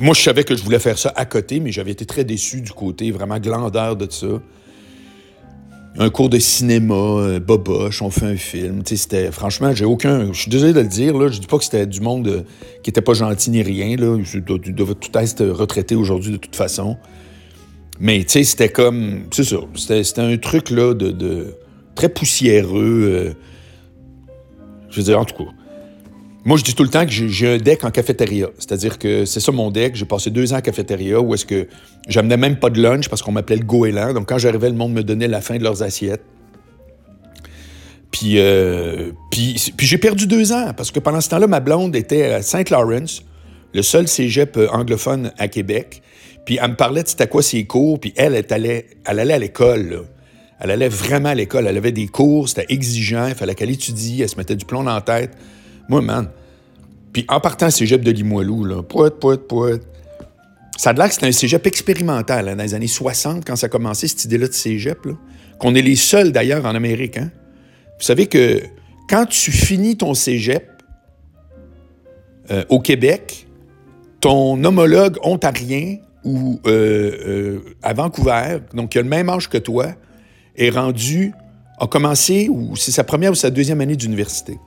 moi, 0.00 0.14
je 0.14 0.22
savais 0.22 0.44
que 0.44 0.56
je 0.56 0.62
voulais 0.62 0.78
faire 0.78 0.98
ça 0.98 1.12
à 1.16 1.24
côté, 1.24 1.58
mais 1.58 1.72
j'avais 1.72 1.90
été 1.90 2.06
très 2.06 2.24
déçu 2.24 2.60
du 2.60 2.70
côté 2.70 3.10
vraiment 3.10 3.40
glandeur 3.40 3.96
de 3.96 4.10
ça 4.10 4.40
un 5.98 6.10
cours 6.10 6.28
de 6.28 6.38
cinéma, 6.38 6.94
euh, 6.94 7.40
boboche, 7.40 8.02
on 8.02 8.10
fait 8.10 8.26
un 8.26 8.36
film. 8.36 8.82
C'était, 8.84 9.30
franchement, 9.30 9.72
j'ai 9.74 9.84
aucun. 9.84 10.32
Je 10.32 10.40
suis 10.40 10.50
désolé 10.50 10.72
de 10.72 10.80
le 10.80 10.88
dire, 10.88 11.16
là, 11.16 11.28
je 11.28 11.38
dis 11.38 11.46
pas 11.46 11.58
que 11.58 11.64
c'était 11.64 11.86
du 11.86 12.00
monde 12.00 12.26
euh, 12.26 12.42
qui 12.82 12.90
était 12.90 13.00
pas 13.00 13.14
gentil 13.14 13.50
ni 13.50 13.62
rien. 13.62 13.96
Là. 13.96 14.18
Je 14.22 14.38
dois, 14.38 14.58
tout 14.58 15.18
être 15.18 15.44
retraité 15.46 15.94
aujourd'hui 15.94 16.32
de 16.32 16.36
toute 16.36 16.56
façon. 16.56 16.96
Mais 18.00 18.24
c'était 18.26 18.68
comme. 18.68 19.26
C'est 19.30 19.44
ça. 19.44 19.58
C'était, 19.76 20.20
un 20.20 20.36
truc 20.36 20.70
là, 20.70 20.94
de, 20.94 21.54
très 21.94 22.08
poussiéreux. 22.08 23.08
Euh, 23.08 23.32
je 24.90 24.96
veux 24.96 25.04
dire, 25.04 25.20
en 25.20 25.24
tout 25.24 25.44
cas. 25.44 25.50
Moi, 26.44 26.58
je 26.58 26.64
dis 26.64 26.74
tout 26.74 26.82
le 26.82 26.90
temps 26.90 27.06
que 27.06 27.10
j'ai 27.10 27.54
un 27.54 27.56
deck 27.56 27.84
en 27.84 27.90
cafétéria. 27.90 28.48
C'est-à-dire 28.58 28.98
que 28.98 29.24
c'est 29.24 29.40
ça 29.40 29.50
mon 29.50 29.70
deck. 29.70 29.96
J'ai 29.96 30.04
passé 30.04 30.28
deux 30.28 30.52
ans 30.52 30.58
en 30.58 30.60
cafétéria 30.60 31.18
où 31.18 31.32
est-ce 31.32 31.46
que 31.46 31.68
j'amenais 32.06 32.36
même 32.36 32.56
pas 32.56 32.68
de 32.68 32.82
lunch 32.82 33.08
parce 33.08 33.22
qu'on 33.22 33.32
m'appelait 33.32 33.56
le 33.56 33.64
goéland. 33.64 34.12
Donc, 34.12 34.28
quand 34.28 34.36
j'arrivais, 34.36 34.68
le 34.68 34.76
monde 34.76 34.92
me 34.92 35.02
donnait 35.02 35.28
la 35.28 35.40
fin 35.40 35.56
de 35.56 35.62
leurs 35.62 35.82
assiettes. 35.82 36.22
Puis, 38.10 38.34
euh, 38.38 39.12
puis, 39.30 39.56
j'ai 39.78 39.98
perdu 39.98 40.26
deux 40.26 40.52
ans 40.52 40.72
parce 40.76 40.90
que 40.90 41.00
pendant 41.00 41.22
ce 41.22 41.30
temps-là, 41.30 41.46
ma 41.46 41.60
blonde 41.60 41.96
était 41.96 42.26
à 42.26 42.42
Saint 42.42 42.62
Lawrence, 42.70 43.22
le 43.72 43.82
seul 43.82 44.06
cégep 44.06 44.56
euh, 44.58 44.68
anglophone 44.68 45.32
à 45.38 45.48
Québec. 45.48 46.02
Puis 46.44 46.58
elle 46.60 46.72
me 46.72 46.76
parlait 46.76 47.02
de 47.02 47.08
c'était 47.08 47.26
quoi 47.26 47.42
ses 47.42 47.64
cours. 47.64 47.98
Puis 47.98 48.12
elle, 48.16 48.34
elle 48.34 48.46
allait, 48.50 48.86
elle 49.06 49.18
allait 49.18 49.34
à 49.34 49.38
l'école. 49.38 50.04
Elle 50.60 50.70
allait 50.70 50.88
vraiment 50.88 51.30
à 51.30 51.34
l'école. 51.34 51.66
Elle 51.66 51.76
avait 51.78 51.90
des 51.90 52.06
cours, 52.06 52.50
c'était 52.50 52.66
exigeant. 52.68 53.28
Il 53.28 53.34
fallait 53.34 53.54
qu'elle 53.54 53.70
étudie. 53.70 54.20
Elle 54.20 54.28
se 54.28 54.36
mettait 54.36 54.56
du 54.56 54.66
plomb 54.66 54.84
dans 54.84 54.94
la 54.94 55.00
tête. 55.00 55.32
Moi, 55.88 56.00
man. 56.00 56.28
Puis 57.12 57.24
en 57.28 57.40
partant 57.40 57.70
cégep 57.70 58.02
de 58.02 58.10
Limoilou, 58.10 58.64
là, 58.64 58.82
poète, 58.82 59.14
poète, 59.20 59.46
poète. 59.46 59.86
Ça 60.76 60.90
a 60.90 60.92
l'air 60.92 61.06
que 61.06 61.14
c'était 61.14 61.26
un 61.26 61.32
cégep 61.32 61.66
expérimental 61.66 62.48
hein, 62.48 62.56
dans 62.56 62.64
les 62.64 62.74
années 62.74 62.88
60, 62.88 63.44
quand 63.44 63.54
ça 63.54 63.66
a 63.66 63.68
commencé, 63.68 64.08
cette 64.08 64.24
idée-là 64.24 64.48
de 64.48 64.52
cégep, 64.52 64.98
qu'on 65.58 65.74
est 65.76 65.82
les 65.82 65.94
seuls 65.94 66.32
d'ailleurs 66.32 66.66
en 66.66 66.74
Amérique. 66.74 67.16
Hein. 67.16 67.30
Vous 67.98 68.04
savez 68.04 68.26
que 68.26 68.60
quand 69.08 69.26
tu 69.26 69.52
finis 69.52 69.96
ton 69.96 70.14
cégep 70.14 70.68
euh, 72.50 72.64
au 72.68 72.80
Québec, 72.80 73.46
ton 74.20 74.62
homologue 74.64 75.18
ontarien 75.22 75.98
ou 76.24 76.58
euh, 76.66 76.70
euh, 77.26 77.60
à 77.82 77.92
Vancouver, 77.92 78.58
donc 78.72 78.90
qui 78.90 78.98
a 78.98 79.02
le 79.02 79.08
même 79.08 79.28
âge 79.28 79.48
que 79.48 79.58
toi, 79.58 79.94
est 80.56 80.70
rendu, 80.70 81.32
a 81.78 81.86
commencé, 81.86 82.48
ou 82.48 82.74
c'est 82.76 82.92
sa 82.92 83.04
première 83.04 83.32
ou 83.32 83.36
sa 83.36 83.50
deuxième 83.50 83.80
année 83.80 83.96
d'université. 83.96 84.58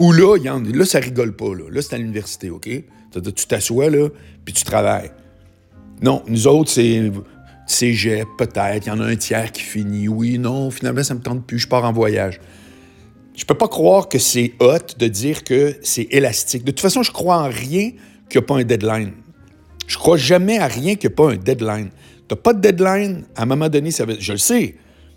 Ou 0.00 0.12
là, 0.12 0.36
là, 0.36 0.84
ça 0.84 1.00
rigole 1.00 1.34
pas. 1.34 1.54
Là, 1.54 1.64
là 1.70 1.82
c'est 1.82 1.94
à 1.94 1.98
l'université, 1.98 2.50
OK? 2.50 2.68
Tu 3.12 3.46
t'assois, 3.46 3.90
là, 3.90 4.08
puis 4.44 4.54
tu 4.54 4.64
travailles. 4.64 5.10
Non, 6.02 6.22
nous 6.28 6.46
autres, 6.46 6.70
c'est 6.70 7.10
cégep, 7.66 8.26
peut-être. 8.36 8.86
Il 8.86 8.88
y 8.88 8.92
en 8.92 9.00
a 9.00 9.04
un 9.04 9.16
tiers 9.16 9.50
qui 9.50 9.62
finit. 9.62 10.08
Oui, 10.08 10.38
non, 10.38 10.70
finalement, 10.70 11.02
ça 11.02 11.14
me 11.14 11.20
tente 11.20 11.44
plus. 11.46 11.58
Je 11.58 11.68
pars 11.68 11.84
en 11.84 11.92
voyage. 11.92 12.40
Je 13.34 13.44
peux 13.44 13.54
pas 13.54 13.68
croire 13.68 14.08
que 14.08 14.18
c'est 14.18 14.54
hot 14.60 14.96
de 14.98 15.06
dire 15.06 15.44
que 15.44 15.76
c'est 15.82 16.08
élastique. 16.10 16.64
De 16.64 16.70
toute 16.70 16.80
façon, 16.80 17.02
je 17.02 17.12
crois 17.12 17.36
en 17.36 17.48
rien 17.48 17.92
qu'il 18.28 18.38
n'y 18.38 18.38
a 18.38 18.42
pas 18.42 18.56
un 18.56 18.64
deadline. 18.64 19.12
Je 19.86 19.96
crois 19.96 20.16
jamais 20.16 20.58
à 20.58 20.66
rien 20.66 20.96
qu'il 20.96 21.08
n'y 21.08 21.14
a 21.14 21.16
pas 21.16 21.32
un 21.32 21.36
deadline. 21.36 21.90
Tu 22.28 22.34
n'as 22.34 22.40
pas 22.40 22.52
de 22.52 22.60
deadline, 22.60 23.24
à 23.36 23.42
un 23.42 23.46
moment 23.46 23.68
donné, 23.68 23.90
ça 23.90 24.04
Je 24.18 24.32
le 24.32 24.38
sais. 24.38 24.76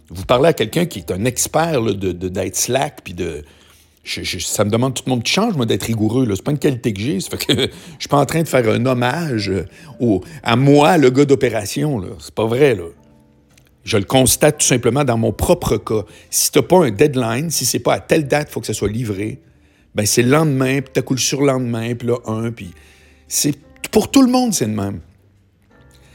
Vous 0.09 0.25
parlez 0.25 0.49
à 0.49 0.53
quelqu'un 0.53 0.85
qui 0.85 0.99
est 0.99 1.11
un 1.11 1.25
expert 1.25 1.81
de, 1.81 2.11
d'être 2.11 2.55
slack, 2.55 3.01
puis 3.03 3.13
de, 3.13 3.43
ça 4.03 4.65
me 4.65 4.69
demande 4.69 4.95
tout 4.95 5.03
le 5.05 5.11
monde 5.11 5.23
qui 5.23 5.31
change, 5.31 5.55
moi, 5.55 5.65
d'être 5.65 5.83
rigoureux. 5.83 6.25
Ce 6.25 6.31
n'est 6.31 6.37
pas 6.37 6.51
une 6.51 6.59
qualité 6.59 6.91
que 6.91 6.99
j'ai. 6.99 7.19
Ça 7.19 7.29
fait 7.29 7.45
que 7.45 7.53
je 7.61 7.99
suis 7.99 8.09
pas 8.09 8.17
en 8.17 8.25
train 8.25 8.41
de 8.41 8.47
faire 8.47 8.67
un 8.67 8.85
hommage 8.85 9.49
euh, 9.49 10.19
à 10.43 10.55
moi, 10.55 10.97
le 10.97 11.09
gars 11.11 11.25
d'opération. 11.25 12.01
C'est 12.19 12.33
pas 12.33 12.45
vrai. 12.45 12.75
Là. 12.75 12.85
Je 13.83 13.97
le 13.97 14.03
constate 14.03 14.59
tout 14.59 14.65
simplement 14.65 15.03
dans 15.03 15.17
mon 15.17 15.31
propre 15.31 15.77
cas. 15.77 16.03
Si 16.29 16.51
tu 16.51 16.59
n'as 16.59 16.63
pas 16.63 16.85
un 16.85 16.91
deadline, 16.91 17.49
si 17.49 17.65
c'est 17.65 17.79
pas 17.79 17.95
à 17.95 17.99
telle 17.99 18.27
date, 18.27 18.47
il 18.49 18.53
faut 18.53 18.59
que 18.59 18.67
ça 18.67 18.73
soit 18.73 18.89
livré, 18.89 19.39
ben 19.95 20.05
c'est 20.05 20.21
le 20.21 20.29
lendemain, 20.29 20.81
puis 20.81 20.91
tu 20.93 21.01
coup 21.01 21.13
le 21.13 21.19
surlendemain, 21.19 21.95
puis 21.95 22.07
là, 22.07 22.17
un, 22.25 22.51
puis... 22.51 22.71
C'est... 23.27 23.55
Pour 23.91 24.09
tout 24.09 24.21
le 24.21 24.31
monde, 24.31 24.53
c'est 24.53 24.67
le 24.67 24.73
même. 24.73 25.01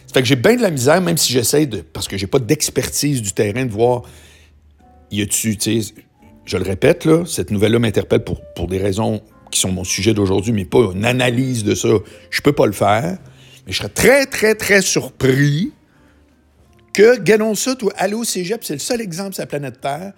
Ça 0.07 0.15
fait 0.15 0.23
que 0.23 0.29
j'ai 0.29 0.37
bien 0.37 0.57
de 0.57 0.63
la 0.63 0.71
misère, 0.71 1.01
même 1.01 1.17
si 1.17 1.33
j'essaie 1.33 1.67
de... 1.67 1.81
Parce 1.81 2.09
que 2.09 2.17
j'ai 2.17 2.27
pas 2.27 2.39
d'expertise 2.39 3.21
du 3.21 3.33
terrain, 3.33 3.65
de 3.65 3.73
voir... 3.73 4.03
Y 5.11 5.23
a-tu, 5.23 5.57
tu 5.57 5.83
je 6.47 6.57
le 6.57 6.63
répète, 6.63 7.09
cette 7.27 7.51
nouvelle-là 7.51 7.81
m'interpelle 7.81 8.25
pour, 8.25 8.69
des 8.69 8.79
raisons 8.79 9.21
qui 9.51 9.61
sont 9.61 9.73
mon 9.73 9.85
sujet 9.85 10.15
d'aujourd'hui, 10.15 10.53
mais 10.53 10.65
pas 10.65 10.93
une 10.95 11.05
analyse 11.05 11.65
de 11.65 11.75
ça. 11.75 11.89
Je 12.31 12.41
peux 12.41 12.53
pas 12.53 12.67
le 12.67 12.73
faire. 12.73 13.19
Mais 13.67 13.73
je 13.73 13.79
serais 13.79 13.89
très, 13.89 14.27
très, 14.27 14.55
très 14.55 14.81
surpris 14.81 15.73
que, 16.95 17.75
toi, 17.75 17.93
aller 17.97 18.15
au 18.15 18.25
cégep, 18.25 18.63
c'est 18.65 18.75
le 18.75 18.79
seul 18.79 19.01
exemple 19.01 19.35
sur 19.35 19.43
la 19.43 19.47
planète 19.47 19.81
Terre 19.81 20.13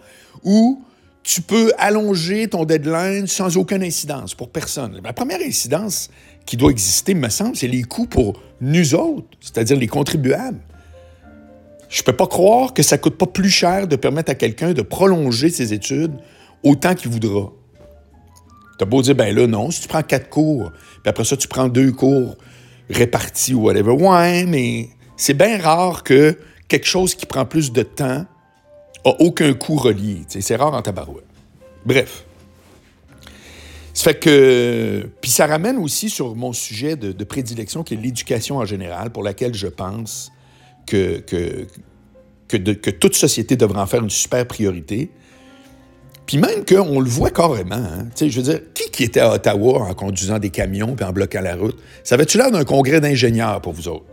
où 0.45 0.85
tu 1.23 1.41
peux 1.41 1.73
allonger 1.79 2.49
ton 2.49 2.65
deadline 2.65 3.27
sans 3.27 3.57
aucune 3.57 3.83
incidence 3.83 4.35
pour 4.35 4.51
personne. 4.51 5.01
La 5.03 5.13
première 5.13 5.41
incidence 5.41 6.11
qui 6.47 6.57
doit 6.57 6.71
exister, 6.71 7.15
me 7.15 7.29
semble, 7.29 7.57
c'est 7.57 7.69
les 7.69 7.83
coûts 7.83 8.07
pour 8.07 8.41
nous 8.61 8.95
autres, 8.95 9.27
c'est-à-dire 9.41 9.77
les 9.77 9.87
contribuables. 9.87 10.61
Je 11.89 12.03
peux 12.03 12.13
pas 12.13 12.27
croire 12.27 12.75
que 12.75 12.83
ça 12.83 12.97
ne 12.97 13.01
coûte 13.01 13.17
pas 13.17 13.27
plus 13.27 13.51
cher 13.51 13.87
de 13.89 13.97
permettre 13.97 14.31
à 14.31 14.35
quelqu'un 14.35 14.73
de 14.73 14.83
prolonger 14.83 15.49
ses 15.51 15.73
études 15.73 16.13
autant 16.63 16.95
qu'il 16.95 17.11
voudra. 17.11 17.53
T'as 18.79 18.85
beau 18.85 19.03
dire, 19.03 19.15
ben 19.15 19.35
là, 19.35 19.47
non, 19.47 19.71
si 19.71 19.83
tu 19.83 19.89
prends 19.89 20.03
quatre 20.03 20.29
cours, 20.29 20.71
puis 21.03 21.09
après 21.11 21.25
ça, 21.25 21.37
tu 21.37 21.49
prends 21.49 21.69
deux 21.69 21.93
cours 21.93 22.37
répartis 22.91 23.55
ou 23.55 23.63
whatever, 23.63 23.93
ouais, 23.93 24.45
mais 24.47 24.89
c'est 25.17 25.35
bien 25.35 25.61
rare 25.61 26.05
que 26.05 26.39
quelque 26.69 26.87
chose 26.87 27.15
qui 27.15 27.27
prend 27.27 27.45
plus 27.45 27.73
de 27.73 27.83
temps 27.83 28.25
a 29.05 29.11
aucun 29.21 29.53
coût 29.55 29.77
relié. 29.77 30.23
C'est 30.29 30.57
rare 30.57 30.75
en 30.75 30.83
tabarouette. 30.83 31.25
Bref. 31.85 32.25
Ça 33.95 34.05
fait 34.05 34.19
que. 34.19 35.09
Puis 35.21 35.31
ça 35.31 35.47
ramène 35.47 35.77
aussi 35.79 36.09
sur 36.09 36.37
mon 36.37 36.53
sujet 36.53 36.95
de, 36.95 37.25
prédilection, 37.25 37.83
qui 37.83 37.95
est 37.95 37.97
l'éducation 37.97 38.59
en 38.59 38.65
général, 38.65 39.11
pour 39.11 39.23
laquelle 39.23 39.55
je 39.55 39.67
pense 39.67 40.31
que, 40.89 41.19
que, 41.19 41.67
que, 42.49 42.91
toute 42.91 43.15
société 43.15 43.57
devrait 43.57 43.81
en 43.81 43.87
faire 43.87 44.03
une 44.03 44.11
super 44.11 44.47
priorité. 44.47 45.11
Puis 46.27 46.39
même 46.39 46.65
qu'on 46.65 47.01
le 47.01 47.09
voit 47.09 47.31
carrément. 47.31 47.77
Hein? 47.77 48.09
Je 48.21 48.27
veux 48.37 48.43
dire, 48.43 48.61
qui, 48.75 48.91
qui 48.91 49.05
était 49.05 49.21
à 49.21 49.33
Ottawa 49.33 49.83
en 49.83 49.95
conduisant 49.95 50.39
des 50.39 50.51
camions 50.51 50.95
puis 50.95 51.05
en 51.05 51.13
bloquant 51.13 51.41
la 51.41 51.57
route? 51.57 51.79
Ça 52.05 52.17
avait-tu 52.17 52.37
l'air 52.37 52.51
d'un 52.51 52.65
congrès 52.65 53.01
d'ingénieurs 53.01 53.61
pour 53.61 53.73
vous 53.73 53.89
autres? 53.89 54.05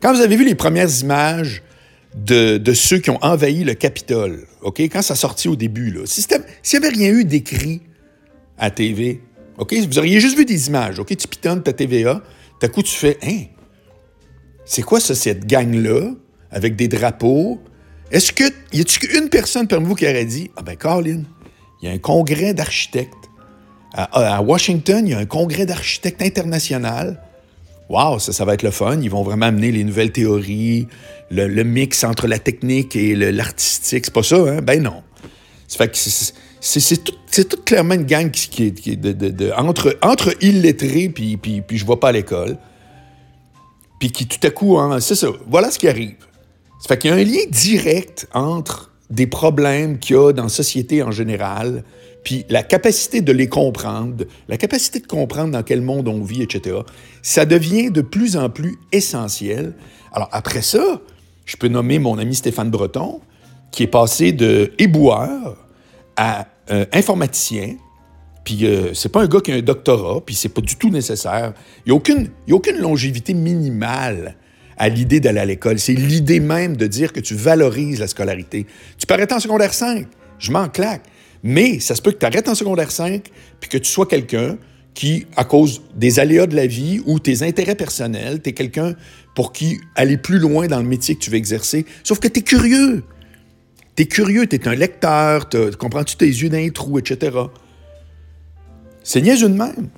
Quand 0.00 0.14
vous 0.14 0.20
avez 0.20 0.36
vu 0.36 0.44
les 0.44 0.54
premières 0.54 1.00
images 1.00 1.62
de, 2.14 2.72
ceux 2.72 2.98
qui 2.98 3.10
ont 3.10 3.18
envahi 3.22 3.64
le 3.64 3.74
Capitole, 3.74 4.46
OK? 4.62 4.80
Quand 4.80 5.02
ça 5.02 5.14
sortit 5.14 5.48
au 5.48 5.56
début, 5.56 5.90
là, 5.90 6.00
s'il 6.06 6.24
n'y 6.28 6.86
avait 6.86 6.94
rien 6.94 7.10
eu 7.10 7.24
d'écrit 7.24 7.82
à 8.58 8.70
TV, 8.70 9.20
OK? 9.58 9.74
Vous 9.74 9.98
auriez 9.98 10.20
juste 10.20 10.36
vu 10.36 10.44
des 10.44 10.68
images, 10.68 10.98
OK? 10.98 11.16
Tu 11.16 11.28
pitonnes 11.28 11.62
ta 11.62 11.72
TVA, 11.72 12.22
d'un 12.60 12.68
coup, 12.68 12.82
tu 12.82 12.94
fais, 12.94 13.18
hein? 13.22 13.44
C'est 14.70 14.82
quoi 14.82 15.00
ça, 15.00 15.16
cette 15.16 15.48
gang-là, 15.48 16.12
avec 16.52 16.76
des 16.76 16.86
drapeaux? 16.86 17.58
Est-ce 18.12 18.32
que, 18.32 18.44
y 18.72 18.80
a-t-il 18.80 19.16
une 19.20 19.28
personne 19.28 19.66
parmi 19.66 19.88
vous 19.88 19.96
qui 19.96 20.04
aurait 20.04 20.24
dit, 20.24 20.48
ah 20.56 20.62
ben, 20.62 20.76
Colin, 20.76 21.22
il 21.82 21.88
y 21.88 21.90
a 21.90 21.92
un 21.92 21.98
congrès 21.98 22.54
d'architectes. 22.54 23.12
À, 23.92 24.40
Washington, 24.42 25.04
il 25.04 25.10
y 25.10 25.14
a 25.14 25.18
un 25.18 25.26
congrès 25.26 25.66
d'architectes 25.66 26.22
international. 26.22 27.20
Wow, 27.88 28.20
ça, 28.20 28.32
ça 28.32 28.44
va 28.44 28.54
être 28.54 28.62
le 28.62 28.70
fun. 28.70 29.00
Ils 29.02 29.10
vont 29.10 29.24
vraiment 29.24 29.46
amener 29.46 29.72
les 29.72 29.82
nouvelles 29.82 30.12
théories, 30.12 30.86
le, 31.32 31.64
mix 31.64 32.04
entre 32.04 32.28
la 32.28 32.38
technique 32.38 32.94
et 32.94 33.16
l'artistique. 33.16 34.04
C'est 34.04 34.14
pas 34.14 34.22
ça, 34.22 34.36
hein? 34.36 34.60
Ben 34.62 34.80
non. 34.80 35.02
c'est 35.66 37.48
tout, 37.48 37.62
clairement 37.64 37.94
une 37.94 38.06
gang 38.06 38.30
qui, 38.30 38.66
est 38.66 38.96
de, 38.96 39.50
entre, 39.52 40.36
illettrés 40.40 41.08
puis, 41.08 41.36
puis, 41.38 41.64
je 41.76 41.84
vais 41.84 41.96
pas 41.96 42.10
à 42.10 42.12
l'école. 42.12 42.56
Puis 44.00 44.10
qui 44.10 44.26
tout 44.26 44.44
à 44.44 44.50
coup, 44.50 44.78
hein, 44.78 44.98
c'est 44.98 45.14
ça. 45.14 45.28
Voilà 45.46 45.70
ce 45.70 45.78
qui 45.78 45.86
arrive. 45.86 46.16
Ça 46.80 46.88
fait 46.88 46.98
qu'il 46.98 47.10
y 47.10 47.12
a 47.12 47.16
un 47.16 47.22
lien 47.22 47.44
direct 47.50 48.26
entre 48.34 48.90
des 49.10 49.26
problèmes 49.26 49.98
qu'il 49.98 50.16
y 50.16 50.18
a 50.18 50.32
dans 50.32 50.44
la 50.44 50.48
société 50.48 51.02
en 51.02 51.10
général, 51.10 51.84
puis 52.24 52.44
la 52.48 52.62
capacité 52.62 53.20
de 53.20 53.32
les 53.32 53.48
comprendre, 53.48 54.24
la 54.48 54.56
capacité 54.56 55.00
de 55.00 55.06
comprendre 55.06 55.52
dans 55.52 55.62
quel 55.62 55.82
monde 55.82 56.08
on 56.08 56.22
vit, 56.22 56.42
etc., 56.42 56.78
ça 57.22 57.44
devient 57.44 57.90
de 57.90 58.02
plus 58.02 58.36
en 58.36 58.50
plus 58.50 58.78
essentiel. 58.92 59.74
Alors 60.12 60.28
après 60.32 60.62
ça, 60.62 61.00
je 61.44 61.56
peux 61.56 61.68
nommer 61.68 61.98
mon 61.98 62.18
ami 62.18 62.34
Stéphane 62.34 62.70
Breton, 62.70 63.20
qui 63.70 63.82
est 63.82 63.88
passé 63.88 64.32
de 64.32 64.72
éboueur 64.78 65.56
à 66.16 66.46
euh, 66.70 66.86
informaticien, 66.92 67.74
puis 68.44 68.66
euh, 68.66 68.94
c'est 68.94 69.10
pas 69.10 69.22
un 69.22 69.26
gars 69.26 69.40
qui 69.40 69.52
a 69.52 69.56
un 69.56 69.62
doctorat, 69.62 70.20
puis 70.24 70.34
c'est 70.34 70.48
pas 70.48 70.60
du 70.60 70.76
tout 70.76 70.90
nécessaire. 70.90 71.52
Il 71.84 71.92
n'y 71.92 71.92
a, 71.92 72.54
aucune, 72.54 72.78
longévité 72.78 73.34
minimale 73.34 74.36
à 74.78 74.88
l'idée 74.88 75.20
d'aller 75.20 75.40
à 75.40 75.44
l'école. 75.44 75.78
C'est 75.78 75.94
l'idée 75.94 76.40
même 76.40 76.76
de 76.76 76.86
dire 76.86 77.12
que 77.12 77.20
tu 77.20 77.34
valorises 77.34 78.00
la 78.00 78.06
scolarité. 78.06 78.66
Tu 78.98 79.06
peux 79.06 79.14
arrêter 79.14 79.34
en 79.34 79.40
secondaire 79.40 79.74
5, 79.74 80.06
je 80.38 80.52
m'en 80.52 80.68
claque. 80.68 81.02
Mais 81.42 81.80
ça 81.80 81.94
se 81.94 82.02
peut 82.02 82.12
que 82.12 82.18
tu 82.18 82.26
arrêtes 82.26 82.48
en 82.48 82.54
secondaire 82.54 82.90
5 82.90 83.22
puis 83.60 83.70
que 83.70 83.78
tu 83.78 83.90
sois 83.90 84.06
quelqu'un 84.06 84.56
qui, 84.94 85.26
à 85.36 85.44
cause 85.44 85.82
des 85.94 86.18
aléas 86.18 86.46
de 86.46 86.56
la 86.56 86.66
vie 86.66 87.00
ou 87.06 87.18
tes 87.18 87.42
intérêts 87.42 87.74
personnels, 87.74 88.42
tu 88.42 88.50
es 88.50 88.52
quelqu'un 88.52 88.94
pour 89.34 89.52
qui 89.52 89.78
aller 89.94 90.16
plus 90.16 90.38
loin 90.38 90.66
dans 90.66 90.78
le 90.78 90.88
métier 90.88 91.14
que 91.14 91.20
tu 91.20 91.30
veux 91.30 91.36
exercer. 91.36 91.86
Sauf 92.02 92.18
que 92.18 92.28
tu 92.28 92.40
es 92.40 92.42
curieux. 92.42 93.04
Tu 93.96 94.02
es 94.02 94.06
curieux, 94.06 94.46
tu 94.46 94.56
es 94.56 94.68
un 94.68 94.74
lecteur, 94.74 95.48
comprends-tu 95.78 96.16
tes 96.16 96.26
yeux 96.26 96.48
dans 96.48 96.56
les 96.56 96.70
trous, 96.70 96.98
etc. 96.98 97.30
C'est 99.02 99.20
niaiseux 99.20 99.48
de 99.48 99.54
même. 99.54 99.88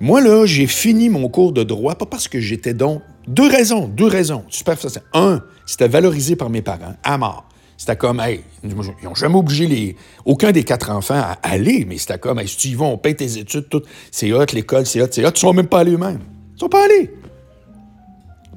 Moi, 0.00 0.20
là, 0.20 0.44
j'ai 0.44 0.66
fini 0.66 1.08
mon 1.08 1.28
cours 1.28 1.52
de 1.52 1.62
droit, 1.62 1.94
pas 1.94 2.06
parce 2.06 2.28
que 2.28 2.38
j'étais 2.38 2.74
donc 2.74 3.02
deux 3.26 3.48
raisons, 3.48 3.88
deux 3.88 4.06
raisons. 4.06 4.44
Super 4.48 4.78
facile. 4.78 5.02
Un, 5.14 5.42
c'était 5.64 5.88
valorisé 5.88 6.36
par 6.36 6.50
mes 6.50 6.62
parents, 6.62 6.94
à 7.02 7.16
mort. 7.16 7.48
C'était 7.78 7.96
comme, 7.96 8.20
hey, 8.20 8.40
ils 8.64 8.74
n'ont 8.74 9.14
jamais 9.14 9.36
obligé 9.36 9.96
aucun 10.24 10.52
des 10.52 10.64
quatre 10.64 10.90
enfants 10.90 11.14
à 11.14 11.38
aller, 11.42 11.84
mais 11.86 11.98
c'était 11.98 12.18
comme, 12.18 12.38
hey, 12.38 12.48
si 12.48 12.56
tu 12.56 12.68
y 12.68 12.74
vas, 12.74 12.86
on 12.86 12.98
paye 12.98 13.14
tes 13.14 13.38
études, 13.38 13.68
tout. 13.68 13.82
C'est 14.10 14.32
hot, 14.32 14.46
l'école, 14.52 14.86
c'est 14.86 15.02
hot, 15.02 15.08
c'est 15.10 15.24
hot. 15.24 15.30
Ils 15.34 15.38
sont 15.38 15.52
même 15.52 15.66
pas 15.66 15.80
allés 15.80 15.92
eux-mêmes. 15.92 16.20
Ils 16.56 16.60
sont 16.60 16.68
pas 16.68 16.84
allés. 16.84 17.10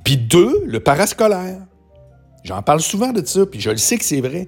Puis 0.04 0.18
deux, 0.18 0.64
le 0.66 0.80
parascolaire. 0.80 1.60
J'en 2.44 2.62
parle 2.62 2.80
souvent 2.80 3.12
de 3.12 3.26
ça, 3.26 3.46
puis 3.46 3.60
je 3.60 3.70
le 3.70 3.78
sais 3.78 3.98
que 3.98 4.06
c'est 4.06 4.22
vrai. 4.22 4.48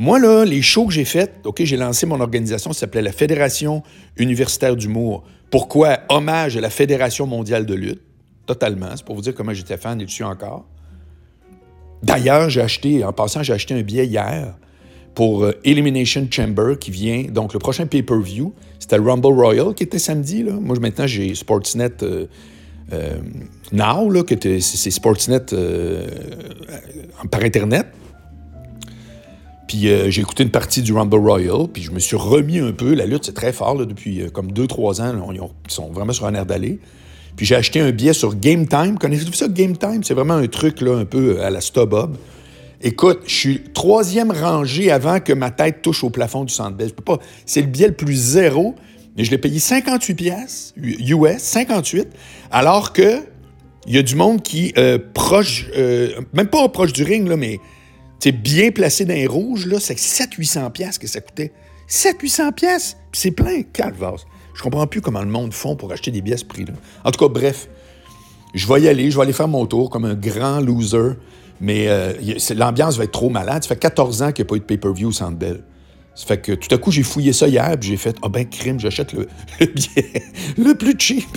Moi, 0.00 0.18
là, 0.18 0.46
les 0.46 0.62
shows 0.62 0.86
que 0.86 0.94
j'ai 0.94 1.04
faits, 1.04 1.30
OK, 1.44 1.62
j'ai 1.62 1.76
lancé 1.76 2.06
mon 2.06 2.20
organisation, 2.20 2.72
ça 2.72 2.80
s'appelait 2.80 3.02
la 3.02 3.12
Fédération 3.12 3.82
universitaire 4.16 4.74
d'humour. 4.74 5.24
Pourquoi? 5.50 5.98
Hommage 6.08 6.56
à 6.56 6.62
la 6.62 6.70
Fédération 6.70 7.26
mondiale 7.26 7.66
de 7.66 7.74
lutte 7.74 8.00
totalement. 8.46 8.86
C'est 8.96 9.04
pour 9.04 9.14
vous 9.14 9.20
dire 9.20 9.34
comment 9.34 9.52
j'étais 9.52 9.76
fan 9.76 10.00
et 10.00 10.06
dessus 10.06 10.24
encore? 10.24 10.64
D'ailleurs, 12.02 12.48
j'ai 12.48 12.62
acheté, 12.62 13.04
en 13.04 13.12
passant, 13.12 13.42
j'ai 13.42 13.52
acheté 13.52 13.74
un 13.74 13.82
billet 13.82 14.06
hier 14.06 14.56
pour 15.14 15.44
euh, 15.44 15.52
Elimination 15.64 16.26
Chamber 16.30 16.78
qui 16.80 16.90
vient, 16.90 17.24
donc 17.24 17.52
le 17.52 17.58
prochain 17.58 17.84
pay-per-view. 17.84 18.54
C'était 18.78 18.96
le 18.96 19.02
Rumble 19.02 19.34
Royal 19.34 19.74
qui 19.74 19.82
était 19.82 19.98
samedi. 19.98 20.44
Moi, 20.44 20.78
maintenant, 20.80 21.06
j'ai 21.06 21.34
Sportsnet 21.34 22.02
euh, 22.02 22.26
euh, 22.94 23.18
Now, 23.70 24.08
là, 24.08 24.22
c'est 24.60 24.90
Sportsnet 24.90 25.44
par 27.30 27.42
Internet. 27.42 27.86
Puis 29.70 29.86
j'ai 30.08 30.20
écouté 30.20 30.42
une 30.42 30.50
partie 30.50 30.82
du 30.82 30.92
Rumble 30.92 31.18
Royal, 31.18 31.68
puis 31.72 31.80
je 31.80 31.92
me 31.92 32.00
suis 32.00 32.16
remis 32.16 32.58
un 32.58 32.72
peu. 32.72 32.92
La 32.92 33.06
lutte, 33.06 33.26
c'est 33.26 33.34
très 33.34 33.52
fort 33.52 33.76
là, 33.76 33.84
depuis 33.84 34.24
comme 34.32 34.50
2-3 34.50 35.00
ans. 35.00 35.30
ils, 35.32 35.40
sont 35.72 35.92
vraiment 35.92 36.12
sur 36.12 36.26
un 36.26 36.34
air 36.34 36.44
d'aller. 36.44 36.80
Puis 37.36 37.46
j'ai 37.46 37.54
acheté 37.54 37.78
un 37.78 37.92
billet 37.92 38.12
sur 38.12 38.34
Game 38.34 38.66
Time. 38.66 38.98
Connaissez-vous 38.98 39.32
ça, 39.32 39.46
Game 39.46 39.76
Time? 39.76 40.02
C'est 40.02 40.14
vraiment 40.14 40.34
un 40.34 40.48
truc 40.48 40.80
là, 40.80 40.96
un 40.96 41.04
peu 41.04 41.40
à 41.40 41.50
la 41.50 41.60
StubHub. 41.60 42.16
Écoute, 42.82 43.20
je 43.28 43.32
suis 43.32 43.62
troisième 43.72 44.32
rangée 44.32 44.90
avant 44.90 45.20
que 45.20 45.32
ma 45.32 45.52
tête 45.52 45.82
touche 45.82 46.02
au 46.02 46.10
plafond 46.10 46.42
du 46.42 46.52
centre 46.52 46.76
Je 46.80 46.92
peux 46.92 47.04
pas. 47.04 47.20
C'est 47.46 47.60
le 47.60 47.68
billet 47.68 47.86
le 47.86 47.94
plus 47.94 48.16
zéro, 48.16 48.74
mais 49.16 49.22
je 49.22 49.30
l'ai 49.30 49.38
payé 49.38 49.60
58 49.60 50.14
pièces 50.14 50.74
US, 50.82 51.38
58, 51.38 52.08
alors 52.50 52.92
que 52.92 53.22
il 53.86 53.94
y 53.94 53.98
a 53.98 54.02
du 54.02 54.16
monde 54.16 54.42
qui 54.42 54.72
euh, 54.78 54.98
proche, 55.14 55.68
euh, 55.76 56.20
même 56.32 56.48
pas 56.48 56.68
proche 56.70 56.92
du 56.92 57.04
ring 57.04 57.28
là, 57.28 57.36
mais 57.36 57.60
bien 58.28 58.70
placé 58.70 59.04
dans 59.04 59.14
les 59.14 59.26
rouges 59.26 59.66
là, 59.66 59.80
c'est 59.80 59.94
700-800 59.94 60.70
pièces 60.72 60.98
que 60.98 61.06
ça 61.06 61.20
coûtait. 61.20 61.52
700-800 61.88 62.52
pièces, 62.52 62.96
puis 63.10 63.20
c'est 63.20 63.30
plein, 63.30 63.62
calvaire. 63.62 64.16
Je 64.54 64.62
comprends 64.62 64.86
plus 64.86 65.00
comment 65.00 65.22
le 65.22 65.30
monde 65.30 65.52
font 65.52 65.74
pour 65.74 65.92
acheter 65.92 66.10
des 66.10 66.20
billets 66.20 66.34
à 66.34 66.38
ce 66.38 66.44
prix-là. 66.44 66.74
En 67.04 67.10
tout 67.10 67.18
cas, 67.18 67.32
bref, 67.32 67.68
je 68.54 68.66
vais 68.66 68.82
y 68.82 68.88
aller, 68.88 69.10
je 69.10 69.16
vais 69.16 69.22
aller 69.22 69.32
faire 69.32 69.48
mon 69.48 69.66
tour 69.66 69.90
comme 69.90 70.04
un 70.04 70.14
grand 70.14 70.60
loser, 70.60 71.14
mais 71.60 71.88
euh, 71.88 72.12
l'ambiance 72.54 72.96
va 72.96 73.04
être 73.04 73.12
trop 73.12 73.30
malade. 73.30 73.62
Ça 73.62 73.68
fait 73.68 73.80
14 73.80 74.22
ans 74.22 74.32
qu'il 74.32 74.44
n'y 74.44 74.48
a 74.48 74.50
pas 74.50 74.56
eu 74.56 74.60
de 74.60 74.64
pay-per-view 74.64 75.08
au 75.08 75.12
Centre 75.12 75.36
Bell. 75.36 75.62
Ça 76.14 76.26
fait 76.26 76.40
que 76.40 76.52
tout 76.52 76.72
à 76.74 76.78
coup, 76.78 76.90
j'ai 76.90 77.02
fouillé 77.02 77.32
ça 77.32 77.48
hier, 77.48 77.76
puis 77.78 77.90
j'ai 77.90 77.96
fait 77.96 78.16
«Ah 78.22 78.28
ben, 78.28 78.46
crime, 78.46 78.78
j'achète 78.78 79.12
le, 79.12 79.28
billet 79.66 80.22
le 80.58 80.74
plus 80.74 80.94
cheap.» 80.98 81.26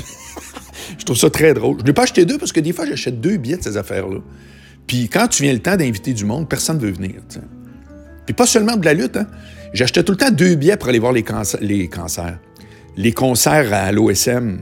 Je 0.97 1.05
trouve 1.05 1.17
ça 1.17 1.29
très 1.29 1.53
drôle. 1.53 1.77
Je 1.79 1.85
n'ai 1.85 1.93
pas 1.93 2.03
acheté 2.03 2.25
deux 2.25 2.37
parce 2.37 2.51
que 2.51 2.59
des 2.59 2.73
fois, 2.73 2.85
j'achète 2.85 3.21
deux 3.21 3.37
billets 3.37 3.57
de 3.57 3.63
ces 3.63 3.77
affaires-là. 3.77 4.19
Puis 4.87 5.09
quand 5.09 5.27
tu 5.27 5.43
viens 5.43 5.53
le 5.53 5.59
temps 5.59 5.75
d'inviter 5.75 6.13
du 6.13 6.25
monde, 6.25 6.47
personne 6.49 6.77
ne 6.77 6.81
veut 6.81 6.91
venir. 6.91 7.15
Puis 8.25 8.33
pas 8.33 8.45
seulement 8.45 8.75
de 8.75 8.85
la 8.85 8.93
lutte. 8.93 9.17
Hein. 9.17 9.27
J'achetais 9.73 10.03
tout 10.03 10.11
le 10.11 10.17
temps 10.17 10.31
deux 10.31 10.55
billets 10.55 10.77
pour 10.77 10.89
aller 10.89 10.99
voir 10.99 11.13
les, 11.13 11.25
les 11.61 11.87
cancers 11.87 12.37
les 12.95 13.11
concerts 13.11 13.73
à 13.73 13.91
l'OSM 13.91 14.59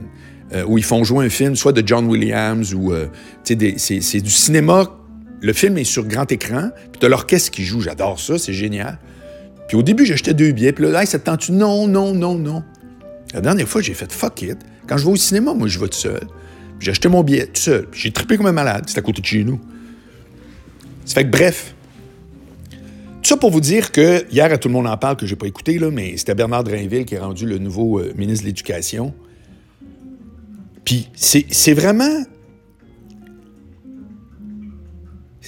euh, 0.52 0.64
où 0.66 0.78
ils 0.78 0.84
font 0.84 1.04
jouer 1.04 1.26
un 1.26 1.28
film, 1.28 1.56
soit 1.56 1.72
de 1.72 1.86
John 1.86 2.06
Williams 2.06 2.74
ou. 2.74 2.92
Euh, 2.92 3.06
c'est 3.44 4.20
du 4.20 4.30
cinéma. 4.30 4.90
Le 5.40 5.52
film 5.52 5.76
est 5.78 5.84
sur 5.84 6.06
grand 6.06 6.30
écran, 6.30 6.70
puis 6.92 7.00
t'as 7.00 7.08
l'orchestre 7.08 7.50
qui 7.50 7.64
joue. 7.64 7.80
J'adore 7.80 8.20
ça, 8.20 8.38
c'est 8.38 8.52
génial. 8.52 8.98
Puis 9.66 9.76
au 9.76 9.82
début, 9.82 10.06
j'achetais 10.06 10.34
deux 10.34 10.52
billets, 10.52 10.72
puis 10.72 10.84
là, 10.84 11.00
hey, 11.00 11.06
ça 11.06 11.18
te 11.18 11.24
tente-tu? 11.24 11.52
Non, 11.52 11.88
non, 11.88 12.14
non, 12.14 12.36
non. 12.36 12.62
La 13.34 13.40
dernière 13.40 13.66
fois, 13.66 13.80
j'ai 13.80 13.94
fait 13.94 14.12
fuck 14.12 14.42
it. 14.42 14.58
Quand 14.86 14.98
je 14.98 15.04
vais 15.04 15.12
au 15.12 15.16
cinéma, 15.16 15.54
moi, 15.54 15.66
je 15.66 15.78
vais 15.80 15.88
tout 15.88 15.98
seul. 15.98 16.20
J'ai 16.78 16.90
acheté 16.90 17.08
mon 17.08 17.22
billet 17.22 17.46
tout 17.46 17.60
seul. 17.60 17.88
J'ai 17.92 18.12
trippé 18.12 18.36
comme 18.36 18.46
un 18.46 18.52
malade. 18.52 18.84
C'est 18.86 18.98
à 18.98 19.02
côté 19.02 19.20
de 19.20 19.26
chez 19.26 19.44
nous. 19.44 19.60
Ça 21.04 21.14
fait 21.14 21.24
que 21.24 21.30
bref, 21.30 21.74
tout 23.22 23.28
ça 23.28 23.36
pour 23.36 23.50
vous 23.50 23.60
dire 23.60 23.92
que 23.92 24.24
hier, 24.32 24.52
à 24.52 24.58
tout 24.58 24.68
le 24.68 24.74
monde 24.74 24.86
en 24.86 24.96
parle, 24.96 25.16
que 25.16 25.26
je 25.26 25.32
n'ai 25.32 25.38
pas 25.38 25.46
écouté, 25.46 25.78
là, 25.78 25.90
mais 25.90 26.16
c'était 26.16 26.34
Bernard 26.34 26.64
Drainville 26.64 27.04
qui 27.04 27.14
est 27.14 27.18
rendu 27.18 27.46
le 27.46 27.58
nouveau 27.58 28.00
euh, 28.00 28.12
ministre 28.16 28.42
de 28.42 28.48
l'Éducation. 28.48 29.14
Puis 30.84 31.08
c'est 31.14 31.74
vraiment. 31.74 32.24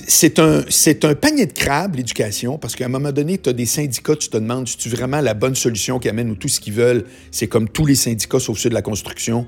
c'est 0.07 0.39
un, 0.39 0.63
un 1.03 1.15
panier 1.15 1.47
de 1.47 1.53
crabes, 1.53 1.97
l'éducation, 1.97 2.59
parce 2.59 2.77
qu'à 2.77 2.85
un 2.85 2.89
moment 2.89 3.13
donné, 3.13 3.39
tu 3.39 3.49
as 3.49 3.53
des 3.53 3.67
syndicats, 3.67 4.17
tu 4.17 4.29
te 4.29 4.37
demandes 4.37 4.69
si 4.69 4.77
tu 4.77 4.89
vraiment 4.89 5.21
la 5.21 5.35
bonne 5.35 5.55
solution 5.55 5.99
qui 5.99 6.09
amène 6.09 6.31
ou 6.31 6.35
tout 6.35 6.49
ce 6.49 6.61
qu'ils 6.61 6.75
veulent? 6.75 7.05
C'est 7.31 7.47
comme 7.47 7.69
tous 7.69 7.87
les 7.87 7.95
syndicats, 7.95 8.41
sauf 8.41 8.59
ceux 8.59 8.69
de 8.69 8.75
la 8.75 8.83
construction. 8.83 9.47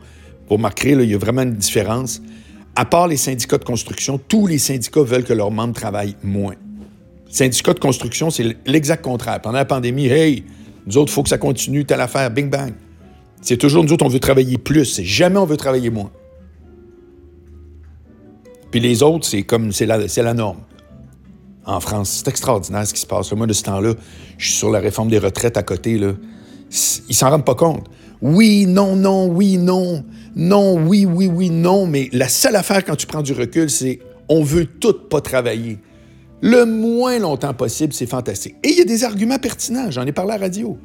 Pour 0.48 0.58
marquer, 0.58 0.90
il 0.92 1.10
y 1.10 1.14
a 1.14 1.18
vraiment 1.18 1.42
une 1.42 1.54
différence. 1.54 2.22
À 2.76 2.85
part 2.85 3.09
les 3.09 3.16
syndicats 3.16 3.56
de 3.56 3.64
construction, 3.64 4.18
tous 4.18 4.47
les 4.47 4.59
syndicats 4.59 5.02
veulent 5.02 5.25
que 5.25 5.33
leurs 5.33 5.50
membres 5.50 5.75
travaillent 5.75 6.16
moins. 6.23 6.54
Syndicats 7.30 7.73
de 7.73 7.80
construction, 7.80 8.30
c'est 8.30 8.56
l'exact 8.66 9.02
contraire. 9.02 9.40
Pendant 9.40 9.56
la 9.56 9.64
pandémie, 9.64 10.06
hey, 10.06 10.45
nous 10.87 10.99
autres, 10.99 11.11
il 11.11 11.14
faut 11.14 11.23
que 11.23 11.30
ça 11.30 11.38
continue, 11.38 11.87
telle 11.87 12.02
affaire, 12.02 12.30
bing 12.30 12.50
bang. 12.50 12.75
C'est 13.40 13.56
toujours 13.56 13.83
nous 13.83 13.92
autres, 13.92 14.04
on 14.04 14.09
veut 14.09 14.21
travailler 14.21 14.59
plus. 14.59 15.00
Jamais 15.00 15.38
on 15.38 15.47
veut 15.47 15.56
travailler 15.56 15.88
moins. 15.88 16.11
Puis 18.71 18.80
les 18.80 19.02
autres, 19.02 19.26
c'est 19.26 19.42
comme, 19.42 19.73
c'est 19.73 19.87
la, 19.87 19.99
la 19.99 20.35
norme. 20.35 20.59
En 21.64 21.80
France, 21.80 22.11
c'est 22.11 22.28
extraordinaire 22.28 22.87
ce 22.87 22.92
qui 22.92 23.00
se 23.00 23.06
passe. 23.06 23.33
Moi, 23.33 23.47
de 23.47 23.52
ce 23.52 23.62
temps-là, 23.64 23.95
je 24.37 24.49
suis 24.49 24.56
sur 24.59 24.71
la 24.71 24.80
réforme 24.80 25.09
des 25.09 25.18
retraites 25.18 25.56
à 25.56 25.62
côté. 25.62 25.99
Là. 25.99 26.12
Ils 27.09 27.14
s'en 27.14 27.30
rendent 27.30 27.45
pas 27.45 27.54
compte. 27.54 27.88
Oui, 28.23 28.66
non, 28.66 28.96
non, 28.96 29.26
oui, 29.26 29.58
non. 29.58 30.04
Non, 30.35 30.75
oui, 30.75 31.06
oui, 31.06 31.26
oui, 31.26 31.50
non. 31.50 31.87
Mais 31.87 32.08
la 32.12 32.28
seule 32.28 32.56
affaire 32.56 32.85
quand 32.85 32.96
tu 32.96 33.06
prends 33.06 33.23
du 33.23 33.32
recul, 33.32 33.70
c'est 33.70 34.00
on 34.28 34.42
veut 34.42 34.66
tout 34.66 34.94
pas 35.08 35.20
travailler. 35.20 35.78
Le 36.42 36.64
moins 36.64 37.18
longtemps 37.18 37.54
possible, 37.54 37.92
c'est 37.92 38.06
fantastique. 38.06 38.56
Et 38.62 38.68
il 38.68 38.78
y 38.78 38.80
a 38.80 38.85
des 38.85 39.04
arguments 39.04 39.38
pertinents. 39.38 39.90
J'en 39.90 40.06
ai 40.06 40.12
parlé 40.12 40.32
à 40.32 40.38
la 40.38 40.44
radio. 40.44 40.78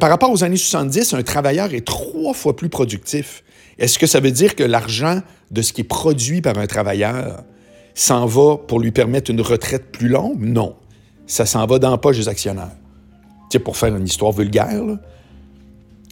par 0.00 0.10
rapport 0.10 0.30
aux 0.30 0.44
années 0.44 0.56
70, 0.56 1.14
un 1.14 1.22
travailleur 1.22 1.74
est 1.74 1.84
trois 1.84 2.34
fois 2.34 2.54
plus 2.54 2.68
productif. 2.68 3.42
Est-ce 3.78 3.98
que 3.98 4.06
ça 4.06 4.20
veut 4.20 4.30
dire 4.30 4.54
que 4.54 4.64
l'argent 4.64 5.20
de 5.50 5.62
ce 5.62 5.72
qui 5.72 5.82
est 5.82 5.84
produit 5.84 6.40
par 6.40 6.58
un 6.58 6.66
travailleur 6.66 7.42
s'en 7.94 8.26
va 8.26 8.56
pour 8.56 8.80
lui 8.80 8.90
permettre 8.92 9.30
une 9.30 9.40
retraite 9.40 9.90
plus 9.90 10.08
longue? 10.08 10.40
Non. 10.40 10.76
Ça 11.26 11.46
s'en 11.46 11.66
va 11.66 11.78
dans 11.78 11.90
la 11.90 11.98
poche 11.98 12.16
des 12.16 12.28
actionnaires. 12.28 12.76
Tu 13.50 13.56
sais, 13.56 13.58
pour 13.58 13.76
faire 13.76 13.94
une 13.94 14.06
histoire 14.06 14.32
vulgaire, 14.32 14.84
là. 14.84 14.98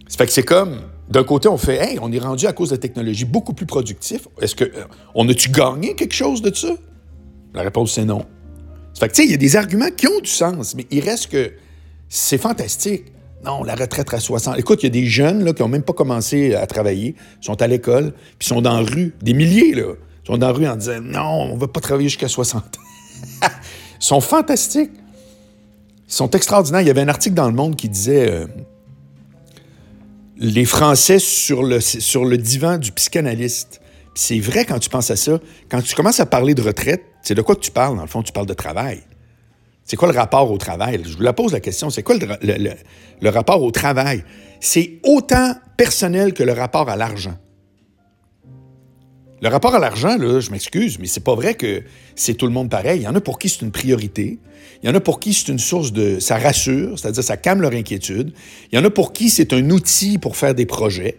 Ça 0.08 0.18
fait 0.18 0.26
que 0.26 0.32
c'est 0.32 0.44
comme, 0.44 0.80
d'un 1.08 1.24
côté, 1.24 1.48
on 1.48 1.58
fait, 1.58 1.76
hey, 1.76 1.98
on 2.00 2.12
est 2.12 2.18
rendu 2.18 2.46
à 2.46 2.52
cause 2.52 2.70
de 2.70 2.74
la 2.74 2.80
technologie 2.80 3.24
beaucoup 3.24 3.54
plus 3.54 3.66
productif. 3.66 4.28
Est-ce 4.40 4.54
que, 4.54 4.64
euh, 4.64 4.84
on 5.14 5.28
a-tu 5.28 5.50
gagné 5.50 5.94
quelque 5.94 6.14
chose 6.14 6.42
de 6.42 6.54
ça? 6.54 6.74
La 7.54 7.62
réponse, 7.62 7.92
c'est 7.94 8.04
non. 8.04 8.24
Ça 8.94 9.00
fait 9.00 9.08
que, 9.08 9.14
tu 9.14 9.22
sais, 9.22 9.28
il 9.28 9.30
y 9.30 9.34
a 9.34 9.38
des 9.38 9.56
arguments 9.56 9.90
qui 9.96 10.06
ont 10.06 10.20
du 10.20 10.30
sens, 10.30 10.74
mais 10.74 10.86
il 10.90 11.00
reste 11.00 11.28
que 11.28 11.52
c'est 12.08 12.38
fantastique. 12.38 13.12
Non, 13.44 13.62
la 13.62 13.74
retraite 13.74 14.12
à 14.12 14.20
60. 14.20 14.58
Écoute, 14.58 14.82
il 14.82 14.86
y 14.86 14.88
a 14.88 14.90
des 14.90 15.06
jeunes 15.06 15.44
là, 15.44 15.52
qui 15.52 15.62
n'ont 15.62 15.68
même 15.68 15.82
pas 15.82 15.92
commencé 15.92 16.54
à 16.54 16.66
travailler, 16.66 17.14
sont 17.40 17.60
à 17.60 17.66
l'école, 17.66 18.12
puis 18.38 18.48
sont 18.48 18.60
dans 18.60 18.80
la 18.80 18.86
rue, 18.86 19.14
des 19.22 19.34
milliers, 19.34 19.74
là, 19.74 19.92
sont 20.26 20.38
dans 20.38 20.48
la 20.48 20.52
rue 20.52 20.66
en 20.66 20.76
disant 20.76 21.00
Non, 21.00 21.50
on 21.50 21.54
ne 21.54 21.60
va 21.60 21.68
pas 21.68 21.80
travailler 21.80 22.08
jusqu'à 22.08 22.28
60 22.28 22.64
Ils 23.42 23.48
sont 24.00 24.20
fantastiques. 24.20 24.92
Ils 26.08 26.12
sont 26.12 26.30
extraordinaires. 26.30 26.80
Il 26.80 26.86
y 26.86 26.90
avait 26.90 27.00
un 27.00 27.08
article 27.08 27.34
dans 27.34 27.46
Le 27.46 27.54
Monde 27.54 27.76
qui 27.76 27.88
disait 27.88 28.30
euh, 28.30 28.46
Les 30.38 30.66
Français 30.66 31.18
sur 31.18 31.62
le, 31.62 32.36
divan 32.36 32.76
du 32.76 32.92
psychanalyste. 32.92 33.80
C'est 34.14 34.38
vrai 34.38 34.66
quand 34.66 34.78
tu 34.78 34.90
penses 34.90 35.10
à 35.10 35.16
ça. 35.16 35.40
Quand 35.70 35.80
tu 35.80 35.94
commences 35.94 36.20
à 36.20 36.26
parler 36.26 36.54
de 36.54 36.60
retraite, 36.60 37.04
c'est 37.22 37.34
de 37.34 37.40
quoi 37.40 37.54
que 37.54 37.60
tu 37.60 37.70
parles, 37.70 37.96
dans 37.96 38.02
le 38.02 38.08
fond? 38.08 38.22
Tu 38.22 38.32
parles 38.32 38.46
de 38.46 38.54
travail. 38.54 39.00
C'est 39.84 39.96
quoi 39.96 40.12
le 40.12 40.18
rapport 40.18 40.50
au 40.50 40.58
travail? 40.58 41.00
Je 41.04 41.16
vous 41.16 41.22
la 41.22 41.32
pose 41.32 41.52
la 41.52 41.60
question. 41.60 41.88
C'est 41.88 42.02
quoi 42.02 42.16
le, 42.18 43.30
rapport 43.30 43.62
au 43.62 43.70
travail? 43.70 44.24
C'est 44.60 44.98
autant 45.04 45.54
personnel 45.78 46.34
que 46.34 46.42
le 46.42 46.52
rapport 46.52 46.90
à 46.90 46.96
l'argent. 46.96 47.38
Le 49.40 49.48
rapport 49.48 49.74
à 49.74 49.78
l'argent, 49.78 50.18
je 50.18 50.50
m'excuse, 50.50 50.98
mais 50.98 51.06
c'est 51.06 51.24
pas 51.24 51.34
vrai 51.34 51.54
que 51.54 51.82
c'est 52.14 52.34
tout 52.34 52.46
le 52.46 52.52
monde 52.52 52.68
pareil. 52.68 53.00
Il 53.00 53.04
y 53.04 53.08
en 53.08 53.14
a 53.14 53.20
pour 53.22 53.38
qui 53.38 53.48
c'est 53.48 53.62
une 53.62 53.72
priorité. 53.72 54.38
Il 54.86 54.90
y 54.90 54.92
en 54.92 54.94
a 54.94 55.00
pour 55.00 55.18
qui 55.18 55.34
c'est 55.34 55.48
une 55.48 55.58
source 55.58 55.92
de. 55.92 56.20
Ça 56.20 56.38
rassure, 56.38 56.96
c'est-à-dire 56.96 57.24
ça 57.24 57.36
calme 57.36 57.60
leur 57.60 57.72
inquiétude. 57.72 58.32
Il 58.70 58.78
y 58.78 58.80
en 58.80 58.84
a 58.84 58.90
pour 58.90 59.12
qui 59.12 59.30
c'est 59.30 59.52
un 59.52 59.68
outil 59.70 60.16
pour 60.16 60.36
faire 60.36 60.54
des 60.54 60.64
projets. 60.64 61.18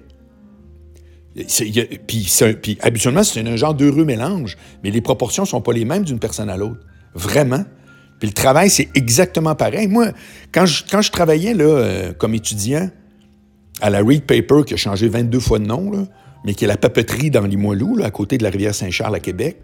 Puis, 1.36 2.78
habituellement, 2.80 3.24
c'est 3.26 3.46
un 3.46 3.56
genre 3.58 3.74
d'heureux 3.74 4.06
mélange, 4.06 4.56
mais 4.86 4.90
les 4.90 5.02
proportions 5.02 5.44
ne 5.44 5.48
sont 5.48 5.60
pas 5.60 5.74
les 5.74 5.84
mêmes 5.84 6.06
d'une 6.06 6.18
personne 6.18 6.50
à 6.50 6.56
l'autre. 6.56 6.80
Vraiment. 7.14 7.66
Puis 8.20 8.30
le 8.30 8.34
travail, 8.34 8.70
c'est 8.70 8.88
exactement 8.96 9.54
pareil. 9.54 9.90
Moi, 9.90 10.12
quand 10.54 10.66
je, 10.66 11.12
travaillais 11.12 11.54
euh, 11.60 12.14
comme 12.14 12.36
étudiant 12.36 12.90
à 13.82 13.90
la 13.90 14.02
Read 14.02 14.24
Paper, 14.24 14.62
qui 14.66 14.76
a 14.76 14.78
changé 14.78 15.10
22 15.10 15.42
fois 15.42 15.60
de 15.60 15.66
nom, 15.66 16.08
mais 16.46 16.54
qui 16.54 16.64
est 16.64 16.70
la 16.70 16.78
papeterie 16.78 17.32
dans 17.32 17.42
Limoilou, 17.46 17.98
là, 17.98 18.06
à 18.06 18.12
côté 18.12 18.38
de 18.38 18.44
la 18.44 18.50
rivière 18.50 18.74
Saint-Charles 18.74 19.16
à 19.16 19.20
Québec, 19.20 19.58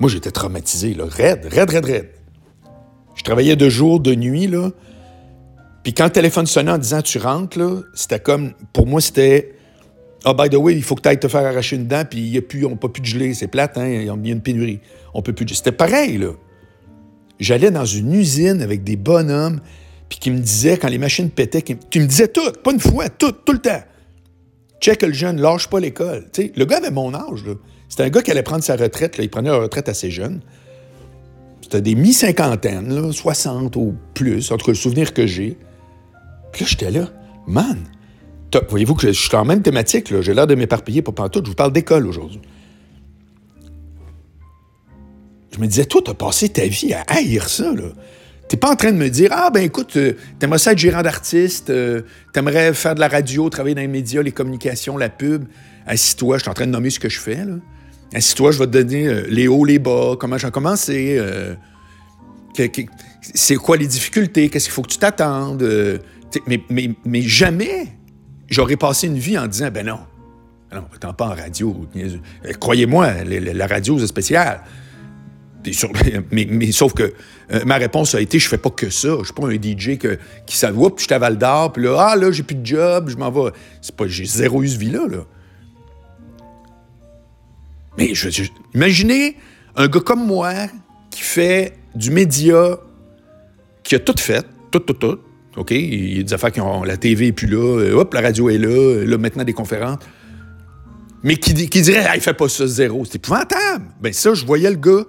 moi, 0.00 0.10
j'étais 0.10 0.32
traumatisé, 0.32 0.94
là, 0.94 1.04
raide, 1.08 1.46
raide, 1.46 1.70
raide, 1.70 1.84
raide. 1.84 2.10
Je 3.16 3.22
travaillais 3.22 3.56
de 3.56 3.68
jour, 3.68 3.98
de 3.98 4.14
nuit, 4.14 4.46
là. 4.46 4.70
Puis 5.82 5.94
quand 5.94 6.04
le 6.04 6.10
téléphone 6.10 6.46
sonnait 6.46 6.72
en 6.72 6.78
disant 6.78 7.02
tu 7.02 7.18
rentres, 7.18 7.58
là, 7.58 7.80
c'était 7.94 8.20
comme, 8.20 8.52
pour 8.72 8.86
moi, 8.86 9.00
c'était 9.00 9.56
ah, 10.24 10.34
by 10.34 10.50
the 10.50 10.56
way, 10.56 10.74
il 10.74 10.82
faut 10.82 10.96
que 10.96 11.02
tu 11.02 11.08
ailles 11.08 11.20
te 11.20 11.28
faire 11.28 11.46
arracher 11.46 11.76
une 11.76 11.86
dent, 11.86 12.04
puis 12.04 12.18
y 12.20 12.36
a 12.36 12.42
plus, 12.42 12.66
on 12.66 12.76
peut 12.76 12.88
plus 12.88 13.00
de 13.00 13.06
geler, 13.06 13.32
c'est 13.32 13.46
plate, 13.46 13.78
hein, 13.78 13.86
il 13.86 14.04
y 14.04 14.10
a 14.10 14.12
une 14.12 14.40
pénurie. 14.40 14.80
On 15.14 15.22
peut 15.22 15.32
plus 15.32 15.46
C'était 15.54 15.70
pareil, 15.70 16.18
là. 16.18 16.32
J'allais 17.38 17.70
dans 17.70 17.84
une 17.84 18.12
usine 18.12 18.60
avec 18.60 18.82
des 18.82 18.96
bonhommes, 18.96 19.60
puis 20.08 20.18
qui 20.18 20.32
me 20.32 20.40
disaient, 20.40 20.78
quand 20.78 20.88
les 20.88 20.98
machines 20.98 21.30
pétaient, 21.30 21.62
qui, 21.62 22.00
me 22.00 22.06
disaient 22.06 22.28
tout, 22.28 22.50
pas 22.64 22.72
une 22.72 22.80
fois, 22.80 23.08
tout, 23.08 23.30
tout 23.30 23.52
le 23.52 23.60
temps. 23.60 23.82
Check 24.80 25.02
le 25.02 25.12
jeune, 25.12 25.40
lâche 25.40 25.68
pas 25.68 25.78
l'école. 25.78 26.26
le 26.36 26.64
gars 26.64 26.78
avait 26.78 26.90
mon 26.90 27.14
âge. 27.14 27.44
C'était 27.88 28.02
un 28.02 28.10
gars 28.10 28.22
qui 28.22 28.32
allait 28.32 28.42
prendre 28.42 28.64
sa 28.64 28.74
retraite. 28.74 29.16
Là. 29.18 29.24
Il 29.24 29.30
prenait 29.30 29.50
la 29.50 29.58
retraite 29.58 29.88
assez 29.88 30.10
jeune. 30.10 30.40
C'était 31.66 31.82
des 31.82 31.96
mi-cinquantaines, 31.96 33.12
60 33.12 33.74
ou 33.74 33.96
plus, 34.14 34.52
entre 34.52 34.68
le 34.70 34.76
souvenir 34.76 35.12
que 35.12 35.26
j'ai. 35.26 35.58
Puis 36.52 36.62
là, 36.62 36.68
j'étais 36.70 36.92
là, 36.92 37.08
man, 37.48 37.76
voyez-vous 38.68 38.94
que 38.94 39.08
je, 39.08 39.20
suis 39.20 39.34
en 39.34 39.44
même 39.44 39.62
thématique, 39.62 40.20
j'ai 40.20 40.32
l'air 40.32 40.46
de 40.46 40.54
m'éparpiller 40.54 41.02
pour 41.02 41.12
tout. 41.28 41.42
Je 41.44 41.48
vous 41.48 41.56
parle 41.56 41.72
d'école 41.72 42.06
aujourd'hui. 42.06 42.40
Je 45.52 45.58
me 45.58 45.66
disais, 45.66 45.86
toi, 45.86 46.02
tu 46.04 46.12
as 46.12 46.14
passé 46.14 46.50
ta 46.50 46.68
vie 46.68 46.94
à 46.94 47.02
haïr 47.08 47.48
ça, 47.48 47.72
là. 47.72 47.88
T'es 48.46 48.56
pas 48.56 48.70
en 48.70 48.76
train 48.76 48.92
de 48.92 48.96
me 48.96 49.10
dire, 49.10 49.30
ah 49.32 49.50
ben 49.50 49.64
écoute, 49.64 49.96
euh, 49.96 50.12
t'aimerais 50.38 50.58
ça 50.58 50.70
être 50.70 50.78
gérant 50.78 51.02
d'artiste, 51.02 51.70
euh, 51.70 52.02
t'aimerais 52.32 52.74
faire 52.74 52.94
de 52.94 53.00
la 53.00 53.08
radio, 53.08 53.50
travailler 53.50 53.74
dans 53.74 53.80
les 53.80 53.88
médias, 53.88 54.22
les 54.22 54.30
communications, 54.30 54.96
la 54.96 55.08
pub. 55.08 55.46
Assis-toi, 55.84 56.36
je 56.36 56.42
suis 56.42 56.50
en 56.50 56.54
train 56.54 56.66
de 56.66 56.70
nommer 56.70 56.90
ce 56.90 57.00
que 57.00 57.08
je 57.08 57.18
fais, 57.18 57.44
là. 57.44 57.54
Assis-toi, 58.14 58.52
je 58.52 58.58
vais 58.58 58.66
te 58.66 58.70
donner 58.70 59.06
euh, 59.06 59.26
les 59.28 59.48
hauts, 59.48 59.64
les 59.64 59.78
bas, 59.78 60.14
comment 60.18 60.38
j'ai 60.38 60.50
commencé, 60.50 61.20
c'est 63.34 63.56
quoi 63.56 63.76
les 63.76 63.86
difficultés, 63.86 64.48
qu'est-ce 64.48 64.66
qu'il 64.66 64.72
faut 64.72 64.82
que 64.82 64.92
tu 64.92 64.98
t'attendes. 64.98 65.62
mais, 66.46 66.62
mais, 66.70 66.90
mais 67.04 67.22
jamais 67.22 67.88
j'aurais 68.48 68.76
passé 68.76 69.08
une 69.08 69.18
vie 69.18 69.36
en 69.36 69.46
disant, 69.46 69.70
ben 69.72 69.86
non, 69.86 69.98
non, 70.72 70.84
t'en 71.00 71.12
pas 71.12 71.26
en 71.26 71.34
radio. 71.34 71.86
Croyez-moi, 72.60 73.24
la 73.24 73.66
radio, 73.66 73.98
c'est 73.98 74.06
spécial. 74.06 74.62
mais, 76.30 76.72
sauf 76.72 76.92
que 76.92 77.12
euh, 77.52 77.64
ma 77.64 77.76
réponse 77.76 78.14
a 78.14 78.20
été 78.20 78.38
je 78.38 78.48
fais 78.48 78.58
pas 78.58 78.70
que 78.70 78.90
ça. 78.90 79.16
Je 79.20 79.24
suis 79.24 79.34
pas 79.34 79.46
un 79.46 79.54
DJ 79.54 79.98
qui 80.46 80.56
savent, 80.56 80.90
puis 80.94 81.06
je 81.08 81.14
Val 81.14 81.38
d'Or, 81.38 81.72
puis 81.72 81.84
là, 81.84 82.10
ah 82.10 82.16
là, 82.16 82.30
j'ai 82.30 82.42
plus 82.42 82.56
de 82.56 82.64
job, 82.64 83.08
je 83.08 83.16
m'en 83.16 83.30
vais. 83.30 83.50
C'est 83.80 83.94
pas, 83.94 84.06
j'ai 84.06 84.24
zéro 84.24 84.62
eu 84.62 84.68
ce 84.68 84.78
vie-là. 84.78 85.06
Là. 85.08 85.24
Mais 87.98 88.12
imaginez 88.74 89.36
un 89.74 89.88
gars 89.88 90.00
comme 90.00 90.26
moi 90.26 90.52
qui 91.10 91.22
fait 91.22 91.78
du 91.94 92.10
média, 92.10 92.78
qui 93.82 93.94
a 93.94 93.98
tout 93.98 94.14
fait, 94.18 94.44
tout, 94.70 94.80
tout, 94.80 94.94
tout. 94.94 95.18
OK? 95.56 95.70
Il 95.70 96.18
y 96.18 96.20
a 96.20 96.22
des 96.22 96.34
affaires 96.34 96.52
qui 96.52 96.60
ont. 96.60 96.84
La 96.84 96.96
TV 96.96 97.28
est 97.28 97.32
plus 97.32 97.46
là, 97.46 97.80
euh, 97.80 97.94
hop, 97.94 98.12
la 98.12 98.20
radio 98.20 98.50
est 98.50 98.58
là, 98.58 99.04
là, 99.04 99.18
maintenant 99.18 99.44
des 99.44 99.54
conférences. 99.54 99.98
Mais 101.22 101.36
qui, 101.36 101.54
dirait, 101.54 102.06
il 102.14 102.20
fait 102.20 102.34
pas 102.34 102.48
ça 102.48 102.66
zéro. 102.66 103.04
C'est 103.04 103.16
épouvantable. 103.16 103.86
Ben 104.00 104.12
ça, 104.12 104.34
je 104.34 104.44
voyais 104.44 104.70
le 104.70 104.76
gars 104.76 105.04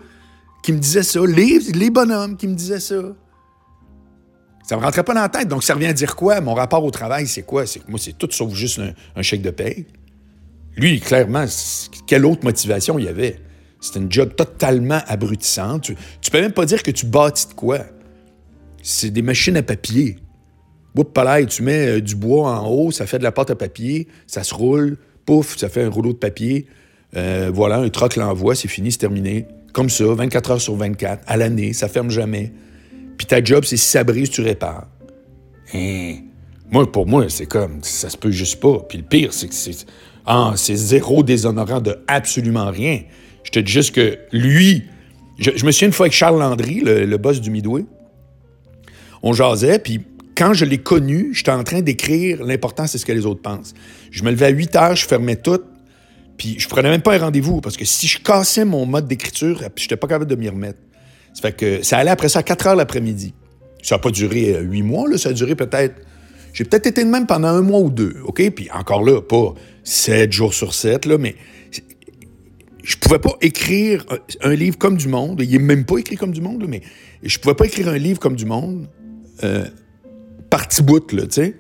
qui 0.63 0.71
me 0.71 0.79
disait 0.79 1.03
ça, 1.03 1.19
les, 1.25 1.59
les 1.73 1.89
bonhommes 1.89 2.37
qui 2.37 2.47
me 2.47 2.55
disaient 2.55 2.79
ça. 2.79 2.95
Ça 4.67 4.75
me 4.75 4.81
rentrait 4.81 5.03
pas 5.03 5.13
dans 5.13 5.21
la 5.21 5.29
tête. 5.29 5.47
Donc, 5.47 5.63
ça 5.63 5.75
revient 5.75 5.87
à 5.87 5.93
dire 5.93 6.15
quoi? 6.15 6.41
Mon 6.41 6.53
rapport 6.53 6.83
au 6.83 6.91
travail, 6.91 7.27
c'est 7.27 7.43
quoi? 7.43 7.63
Moi, 7.87 7.99
c'est 8.01 8.17
tout 8.17 8.27
sauf 8.31 8.53
juste 8.53 8.81
un, 9.15 9.21
chèque 9.21 9.41
de 9.41 9.49
paye. 9.51 9.85
Lui, 10.77 10.99
clairement, 10.99 11.45
quelle 12.05 12.25
autre 12.25 12.43
motivation 12.43 12.99
il 12.99 13.05
y 13.05 13.07
avait? 13.07 13.39
C'était 13.81 13.99
une 13.99 14.11
job 14.11 14.35
totalement 14.35 14.99
abrutissante. 15.07 15.91
Tu, 16.21 16.31
peux 16.31 16.39
même 16.39 16.51
pas 16.51 16.65
dire 16.65 16.83
que 16.83 16.91
tu 16.91 17.05
bâtis 17.05 17.47
de 17.47 17.53
quoi. 17.53 17.79
C'est 18.83 19.09
des 19.09 19.21
machines 19.21 19.57
à 19.57 19.63
papier. 19.63 20.17
Oups, 20.95 21.11
tu 21.49 21.63
mets 21.63 21.97
euh, 21.97 22.01
du 22.01 22.15
bois 22.15 22.59
en 22.59 22.67
haut, 22.67 22.91
ça 22.91 23.05
fait 23.05 23.19
de 23.19 23.23
la 23.23 23.31
pâte 23.31 23.51
à 23.51 23.55
papier, 23.55 24.07
ça 24.25 24.43
se 24.43 24.53
roule, 24.53 24.97
pouf, 25.25 25.55
ça 25.57 25.69
fait 25.69 25.83
un 25.83 25.89
rouleau 25.89 26.13
de 26.13 26.17
papier. 26.17 26.65
Euh, 27.15 27.51
voilà, 27.53 27.77
un 27.77 27.89
troc 27.89 28.15
l'envoie, 28.15 28.55
c'est 28.55 28.67
fini, 28.67 28.91
c'est 28.91 28.97
terminé. 28.97 29.45
Comme 29.73 29.89
ça, 29.91 30.05
24 30.05 30.51
heures 30.51 30.61
sur 30.61 30.75
24, 30.75 31.23
à 31.27 31.37
l'année, 31.37 31.73
ça 31.73 31.87
ferme 31.87 32.09
jamais. 32.09 32.51
Puis 33.17 33.27
ta 33.27 33.43
job, 33.43 33.63
c'est 33.63 33.77
si 33.77 33.87
ça 33.87 34.03
brise, 34.03 34.31
tu 34.31 34.41
répares. 34.41 34.87
Hein? 35.73 36.15
Moi, 36.71 36.91
pour 36.91 37.05
moi, 37.05 37.29
c'est 37.29 37.45
comme, 37.45 37.79
ça 37.83 38.09
se 38.09 38.17
peut 38.17 38.31
juste 38.31 38.59
pas. 38.59 38.79
Puis 38.89 38.97
le 38.97 39.03
pire, 39.03 39.33
c'est 39.33 39.47
que 39.47 39.53
c'est, 39.53 39.85
ah, 40.27 40.53
c'est 40.57 40.75
zéro 40.75 41.23
déshonorant 41.23 41.79
de 41.79 41.99
absolument 42.07 42.69
rien. 42.69 43.01
Je 43.45 43.51
te 43.51 43.59
dis 43.59 43.71
juste 43.71 43.95
que 43.95 44.19
lui, 44.33 44.83
je, 45.39 45.51
me 45.65 45.71
souviens 45.71 45.87
une 45.87 45.93
fois 45.93 46.07
avec 46.07 46.13
Charles 46.13 46.37
Landry, 46.37 46.81
le, 46.81 47.17
boss 47.17 47.39
du 47.39 47.49
Midway, 47.49 47.85
on 49.23 49.31
jasait, 49.31 49.79
puis 49.79 50.01
quand 50.35 50.53
je 50.53 50.65
l'ai 50.65 50.79
connu, 50.79 51.29
j'étais 51.33 51.51
en 51.51 51.63
train 51.63 51.81
d'écrire 51.81 52.43
l'important, 52.43 52.87
c'est 52.87 52.97
ce 52.97 53.05
que 53.05 53.13
les 53.13 53.25
autres 53.25 53.41
pensent. 53.41 53.73
Je 54.11 54.23
me 54.23 54.31
levais 54.31 54.47
à 54.47 54.49
8 54.49 54.75
heures, 54.75 54.95
je 54.97 55.07
fermais 55.07 55.37
tout, 55.37 55.61
puis 56.37 56.57
je 56.59 56.67
prenais 56.67 56.89
même 56.89 57.01
pas 57.01 57.15
un 57.15 57.19
rendez-vous, 57.19 57.61
parce 57.61 57.77
que 57.77 57.85
si 57.85 58.05
je 58.05 58.19
cassais 58.19 58.65
mon 58.65 58.85
mode 58.85 59.07
d'écriture, 59.07 59.61
je 59.77 59.83
n'étais 59.83 59.95
pas 59.95 60.07
capable 60.07 60.29
de 60.29 60.35
m'y 60.35 60.49
remettre. 60.49 60.79
Ça 61.33 61.41
fait 61.41 61.53
que 61.53 61.83
ça 61.83 61.99
allait 61.99 62.11
après 62.11 62.27
ça 62.27 62.39
à 62.39 62.43
4 62.43 62.67
heures 62.67 62.75
l'après-midi. 62.75 63.33
Ça 63.81 63.95
n'a 63.95 63.99
pas 63.99 64.11
duré 64.11 64.59
8 64.61 64.81
mois, 64.81 65.09
là, 65.09 65.17
ça 65.17 65.29
a 65.29 65.33
duré 65.33 65.55
peut-être 65.55 66.01
j'ai 66.57 66.65
peut-être 66.65 66.87
été 66.87 67.03
de 67.03 67.09
même 67.09 67.27
pendant 67.27 67.49
un 67.49 67.61
mois 67.61 67.81
ou 67.81 67.91
deux, 67.91 68.15
OK? 68.25 68.49
Puis 68.49 68.67
encore 68.71 69.03
là, 69.03 69.21
pas 69.21 69.53
sept 69.83 70.31
jours 70.31 70.55
sur 70.55 70.73
sept, 70.73 71.05
là, 71.05 71.19
mais 71.19 71.35
je 72.83 72.95
pouvais 72.95 73.19
pas 73.19 73.37
écrire 73.41 74.03
un, 74.41 74.55
livre 74.55 74.75
comme 74.75 74.97
du 74.97 75.07
monde. 75.07 75.39
Il 75.43 75.51
n'est 75.51 75.59
même 75.59 75.85
pas 75.85 75.99
écrit 75.99 76.15
comme 76.15 76.31
du 76.31 76.41
monde, 76.41 76.65
mais 76.67 76.81
je 77.21 77.37
pouvais 77.37 77.53
pas 77.53 77.65
écrire 77.65 77.89
un 77.89 77.99
livre 77.99 78.17
comme 78.17 78.35
du 78.35 78.45
monde 78.45 78.87
euh, 79.43 79.65
par 80.49 80.67
petit 80.67 80.81
bout, 80.81 81.11
là, 81.11 81.27
tu 81.27 81.33
sais. 81.33 81.53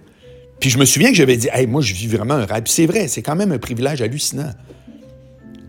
Puis 0.59 0.71
je 0.71 0.79
me 0.79 0.85
souviens 0.85 1.11
que 1.11 1.15
j'avais 1.15 1.37
dit, 1.37 1.47
hey, 1.53 1.67
moi, 1.67 1.83
je 1.83 1.93
vis 1.93 2.07
vraiment 2.07 2.33
un 2.33 2.45
rêve. 2.45 2.63
Puis 2.63 2.73
c'est 2.73 2.87
vrai, 2.87 3.07
c'est 3.07 3.21
quand 3.21 3.35
même 3.35 3.51
un 3.51 3.59
privilège 3.59 4.01
hallucinant 4.01 4.51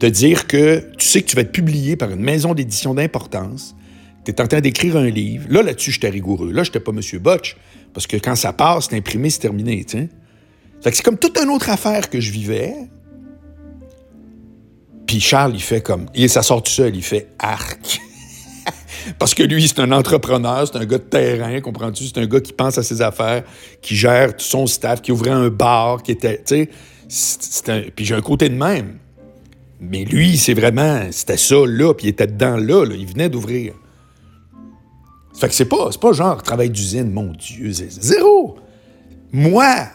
de 0.00 0.08
dire 0.08 0.46
que 0.46 0.90
tu 0.96 1.06
sais 1.06 1.20
que 1.20 1.26
tu 1.26 1.36
vas 1.36 1.42
être 1.42 1.52
publié 1.52 1.96
par 1.96 2.10
une 2.10 2.22
maison 2.22 2.54
d'édition 2.54 2.94
d'importance, 2.94 3.76
tu 4.24 4.30
es 4.30 4.40
en 4.40 4.46
train 4.46 4.62
d'écrire 4.62 4.96
un 4.96 5.10
livre. 5.10 5.44
Là, 5.50 5.60
là-dessus, 5.60 5.92
j'étais 5.92 6.08
rigoureux. 6.08 6.50
Là, 6.50 6.62
j'étais 6.62 6.80
pas 6.80 6.92
M. 6.92 7.00
Botch, 7.20 7.58
parce 7.98 8.06
que 8.06 8.16
quand 8.16 8.37
ça 8.37 8.52
passe, 8.52 8.87
c'est 8.88 8.96
imprimé, 8.96 9.28
c'est 9.28 9.40
terminé. 9.40 9.84
Fait 9.90 10.94
c'est 10.94 11.02
comme 11.02 11.18
toute 11.18 11.37
une 11.37 11.50
autre 11.50 11.68
affaire 11.68 12.08
que 12.08 12.20
je 12.20 12.30
vivais. 12.30 12.72
Puis 15.04 15.18
Charles, 15.18 15.50
il 15.54 15.61
fait 15.61 15.80
comme... 15.80 16.06
Et 16.14 16.28
ça 16.28 16.44
sort 16.44 16.62
tout 16.62 16.70
seul, 16.70 16.94
il 16.94 17.02
fait 17.02 17.26
arc. 17.40 18.00
Parce 19.18 19.34
que 19.34 19.42
lui, 19.42 19.66
c'est 19.66 19.80
un 19.80 19.90
entrepreneur, 19.90 20.64
c'est 20.64 20.78
un 20.78 20.84
gars 20.84 20.98
de 20.98 21.02
terrain, 21.02 21.61
comprends-tu? 21.61 22.04
C'est 22.04 22.18
un 22.18 22.26
gars 22.26 22.40
qui 22.40 22.52
pense 22.52 22.78
à 22.78 22.84
ses 22.84 23.02
affaires, 23.02 23.42
qui 23.82 23.96
gère 23.96 24.37
tout 24.37 24.44
son 24.44 24.68
staff, 24.68 25.02
qui 25.02 25.11
ouvrait 25.11 25.30
un 25.30 25.48
bar, 25.48 26.00
qui 26.04 26.12
était... 26.12 26.40
Puis 26.46 28.04
j'ai 28.04 28.14
un 28.14 28.22
côté 28.22 28.48
de 28.48 28.54
même. 28.54 28.98
Mais 29.80 30.04
lui, 30.04 30.38
c'est 30.38 30.54
vraiment... 30.54 31.00
C'était 31.11 31.37
ça, 31.37 31.56
là, 31.66 31.92
puis 31.94 32.06
il 32.06 32.11
était 32.11 32.28
dedans, 32.28 32.58
là. 32.58 32.84
Il 32.96 33.08
venait 33.08 33.28
d'ouvrir. 33.28 33.72
Fait 35.38 35.48
que 35.48 35.55
c'est 35.55 35.66
pas, 35.66 35.90
pas 36.01 36.12
genre 36.12 36.42
travail 36.42 36.68
d'usine, 36.70 37.12
mon 37.12 37.31
Dieu, 37.31 37.70
zéro. 37.70 38.57
Moi, 39.31 39.88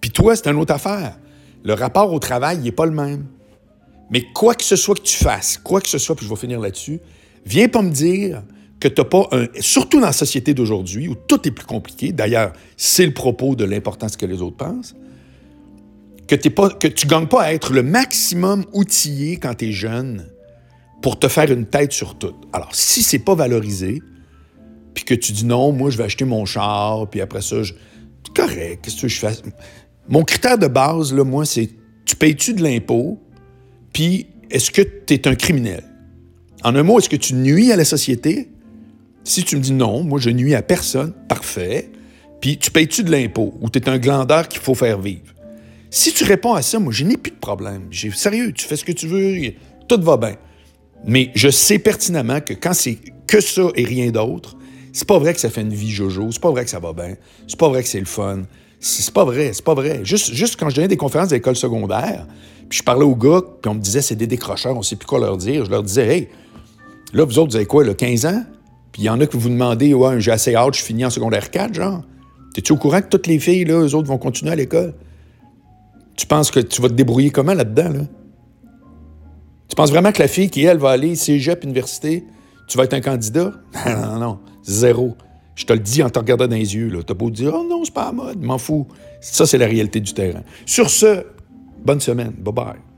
puis 0.00 0.10
toi, 0.10 0.36
c'est 0.36 0.48
une 0.48 0.56
autre 0.56 0.72
affaire. 0.72 1.18
Le 1.64 1.74
rapport 1.74 2.12
au 2.12 2.20
travail, 2.20 2.58
il 2.58 2.62
n'est 2.62 2.72
pas 2.72 2.86
le 2.86 2.92
même. 2.92 3.26
Mais 4.10 4.22
quoi 4.32 4.54
que 4.54 4.62
ce 4.62 4.76
soit 4.76 4.94
que 4.94 5.02
tu 5.02 5.16
fasses, 5.16 5.58
quoi 5.58 5.80
que 5.80 5.88
ce 5.88 5.98
soit, 5.98 6.14
puis 6.14 6.26
je 6.26 6.30
vais 6.30 6.36
finir 6.38 6.60
là-dessus, 6.60 7.00
viens 7.44 7.68
pas 7.68 7.82
me 7.82 7.90
dire 7.90 8.42
que 8.78 8.86
tu 8.86 9.00
n'as 9.00 9.04
pas 9.04 9.28
un. 9.32 9.46
Surtout 9.58 9.98
dans 9.98 10.06
la 10.06 10.12
société 10.12 10.54
d'aujourd'hui 10.54 11.08
où 11.08 11.16
tout 11.16 11.46
est 11.46 11.50
plus 11.50 11.66
compliqué, 11.66 12.12
d'ailleurs, 12.12 12.52
c'est 12.76 13.06
le 13.06 13.12
propos 13.12 13.56
de 13.56 13.64
l'importance 13.64 14.16
que 14.16 14.26
les 14.26 14.42
autres 14.42 14.56
pensent, 14.56 14.94
que, 16.28 16.48
pas, 16.48 16.70
que 16.70 16.86
tu 16.86 17.06
ne 17.06 17.10
gagnes 17.10 17.26
pas 17.26 17.42
à 17.42 17.52
être 17.52 17.72
le 17.72 17.82
maximum 17.82 18.64
outillé 18.72 19.38
quand 19.38 19.54
tu 19.54 19.70
es 19.70 19.72
jeune 19.72 20.26
pour 21.02 21.18
te 21.18 21.26
faire 21.26 21.50
une 21.50 21.66
tête 21.66 21.92
sur 21.92 22.16
tout. 22.16 22.34
Alors, 22.52 22.74
si 22.74 23.02
c'est 23.02 23.18
pas 23.18 23.34
valorisé, 23.34 24.00
puis 24.94 25.04
que 25.04 25.14
tu 25.14 25.32
dis 25.32 25.44
non, 25.44 25.72
moi, 25.72 25.90
je 25.90 25.98
vais 25.98 26.04
acheter 26.04 26.24
mon 26.24 26.44
char, 26.44 27.08
puis 27.08 27.20
après 27.20 27.42
ça, 27.42 27.62
je... 27.62 27.72
correct, 28.34 28.80
qu'est-ce 28.82 29.02
que 29.02 29.08
je 29.08 29.18
fais? 29.18 29.32
Mon 30.08 30.24
critère 30.24 30.58
de 30.58 30.66
base, 30.66 31.12
là, 31.12 31.24
moi, 31.24 31.44
c'est 31.44 31.70
tu 32.04 32.16
payes-tu 32.16 32.54
de 32.54 32.62
l'impôt, 32.62 33.20
puis 33.92 34.26
est-ce 34.50 34.70
que 34.70 34.82
tu 34.82 35.14
es 35.14 35.28
un 35.28 35.34
criminel? 35.34 35.84
En 36.64 36.74
un 36.74 36.82
mot, 36.82 36.98
est-ce 36.98 37.08
que 37.08 37.16
tu 37.16 37.34
nuis 37.34 37.72
à 37.72 37.76
la 37.76 37.84
société? 37.84 38.50
Si 39.24 39.44
tu 39.44 39.56
me 39.56 39.60
dis 39.60 39.72
non, 39.72 40.02
moi, 40.02 40.18
je 40.18 40.30
nuis 40.30 40.54
à 40.54 40.62
personne, 40.62 41.12
parfait. 41.28 41.90
Puis 42.40 42.58
tu 42.58 42.70
payes-tu 42.70 43.04
de 43.04 43.10
l'impôt 43.10 43.54
ou 43.60 43.70
tu 43.70 43.78
es 43.78 43.88
un 43.88 43.98
glandeur 43.98 44.48
qu'il 44.48 44.60
faut 44.60 44.74
faire 44.74 45.00
vivre? 45.00 45.34
Si 45.90 46.12
tu 46.12 46.24
réponds 46.24 46.54
à 46.54 46.62
ça, 46.62 46.78
moi, 46.78 46.92
je 46.92 47.04
n'ai 47.04 47.16
plus 47.16 47.32
de 47.32 47.38
problème. 47.38 47.88
Sérieux, 48.14 48.52
tu 48.52 48.64
fais 48.64 48.76
ce 48.76 48.84
que 48.84 48.92
tu 48.92 49.06
veux, 49.06 49.52
tout 49.88 50.00
va 50.00 50.16
bien. 50.16 50.36
Mais 51.04 51.30
je 51.34 51.48
sais 51.48 51.78
pertinemment 51.78 52.40
que 52.40 52.54
quand 52.54 52.74
c'est 52.74 52.98
que 53.26 53.40
ça 53.40 53.68
et 53.74 53.84
rien 53.84 54.10
d'autre, 54.10 54.56
c'est 54.92 55.06
pas 55.06 55.18
vrai 55.18 55.34
que 55.34 55.40
ça 55.40 55.50
fait 55.50 55.60
une 55.62 55.74
vie 55.74 55.90
jojo, 55.90 56.30
c'est 56.32 56.40
pas 56.40 56.50
vrai 56.50 56.64
que 56.64 56.70
ça 56.70 56.78
va 56.78 56.92
bien, 56.92 57.14
c'est 57.46 57.58
pas 57.58 57.68
vrai 57.68 57.82
que 57.82 57.88
c'est 57.88 58.00
le 58.00 58.06
fun. 58.06 58.42
C'est 58.82 59.12
pas 59.12 59.26
vrai, 59.26 59.50
c'est 59.52 59.64
pas 59.64 59.74
vrai. 59.74 60.00
Juste, 60.04 60.56
quand 60.58 60.70
je 60.70 60.76
donnais 60.76 60.88
des 60.88 60.96
conférences 60.96 61.28
d'école 61.28 61.54
secondaire, 61.54 62.26
puis 62.68 62.78
je 62.78 62.82
parlais 62.82 63.04
aux 63.04 63.14
gars, 63.14 63.42
puis 63.60 63.70
on 63.70 63.74
me 63.74 63.80
disait 63.80 64.00
c'est 64.00 64.16
des 64.16 64.26
décrocheurs, 64.26 64.74
on 64.74 64.82
sait 64.82 64.96
plus 64.96 65.06
quoi 65.06 65.18
leur 65.18 65.36
dire. 65.36 65.66
Je 65.66 65.70
leur 65.70 65.82
disais, 65.82 66.06
hey, 66.06 66.28
là, 67.12 67.24
vous 67.24 67.38
autres, 67.38 67.50
vous 67.50 67.56
avez 67.56 67.66
quoi, 67.66 67.84
là, 67.84 67.92
15 67.92 68.24
ans? 68.24 68.42
Puis 68.90 69.02
il 69.02 69.04
y 69.04 69.10
en 69.10 69.20
a 69.20 69.26
que 69.26 69.36
vous 69.36 69.50
demandez, 69.50 69.92
ouais, 69.92 70.18
j'ai 70.20 70.32
assez 70.32 70.54
hâte, 70.54 70.74
je 70.74 70.82
finis 70.82 71.04
en 71.04 71.10
secondaire 71.10 71.50
4, 71.50 71.74
genre. 71.74 72.02
T'es-tu 72.54 72.72
au 72.72 72.76
courant 72.76 73.02
que 73.02 73.08
toutes 73.08 73.26
les 73.26 73.38
filles, 73.38 73.66
là, 73.66 73.80
eux 73.80 73.94
autres, 73.94 74.08
vont 74.08 74.18
continuer 74.18 74.52
à 74.52 74.56
l'école? 74.56 74.94
Tu 76.16 76.26
penses 76.26 76.50
que 76.50 76.60
tu 76.60 76.80
vas 76.80 76.88
te 76.88 76.94
débrouiller 76.94 77.30
comment 77.30 77.54
là-dedans, 77.54 77.90
là? 77.90 78.00
Tu 79.68 79.76
penses 79.76 79.90
vraiment 79.90 80.10
que 80.10 80.20
la 80.20 80.26
fille 80.26 80.48
qui, 80.50 80.64
elle, 80.64 80.78
va 80.78 80.90
aller 80.90 81.14
cégep, 81.16 81.62
université, 81.64 82.24
tu 82.66 82.78
vas 82.78 82.84
être 82.84 82.94
un 82.94 83.00
candidat? 83.00 83.52
non, 83.86 84.06
non, 84.06 84.18
non. 84.18 84.38
Zéro. 84.62 85.16
Je 85.54 85.64
te 85.64 85.72
le 85.72 85.78
dis 85.78 86.02
en 86.02 86.10
te 86.10 86.18
regardant 86.18 86.46
dans 86.46 86.56
les 86.56 86.74
yeux. 86.74 86.90
Tu 87.04 87.12
as 87.12 87.14
beau 87.14 87.30
dire, 87.30 87.52
oh 87.54 87.66
non, 87.68 87.84
c'est 87.84 87.92
pas 87.92 88.08
à 88.08 88.12
mode, 88.12 88.42
m'en 88.42 88.58
fous. 88.58 88.86
Ça, 89.20 89.46
c'est 89.46 89.58
la 89.58 89.66
réalité 89.66 90.00
du 90.00 90.14
terrain. 90.14 90.42
Sur 90.64 90.88
ce, 90.88 91.24
bonne 91.84 92.00
semaine. 92.00 92.32
Bye 92.38 92.54
bye. 92.54 92.89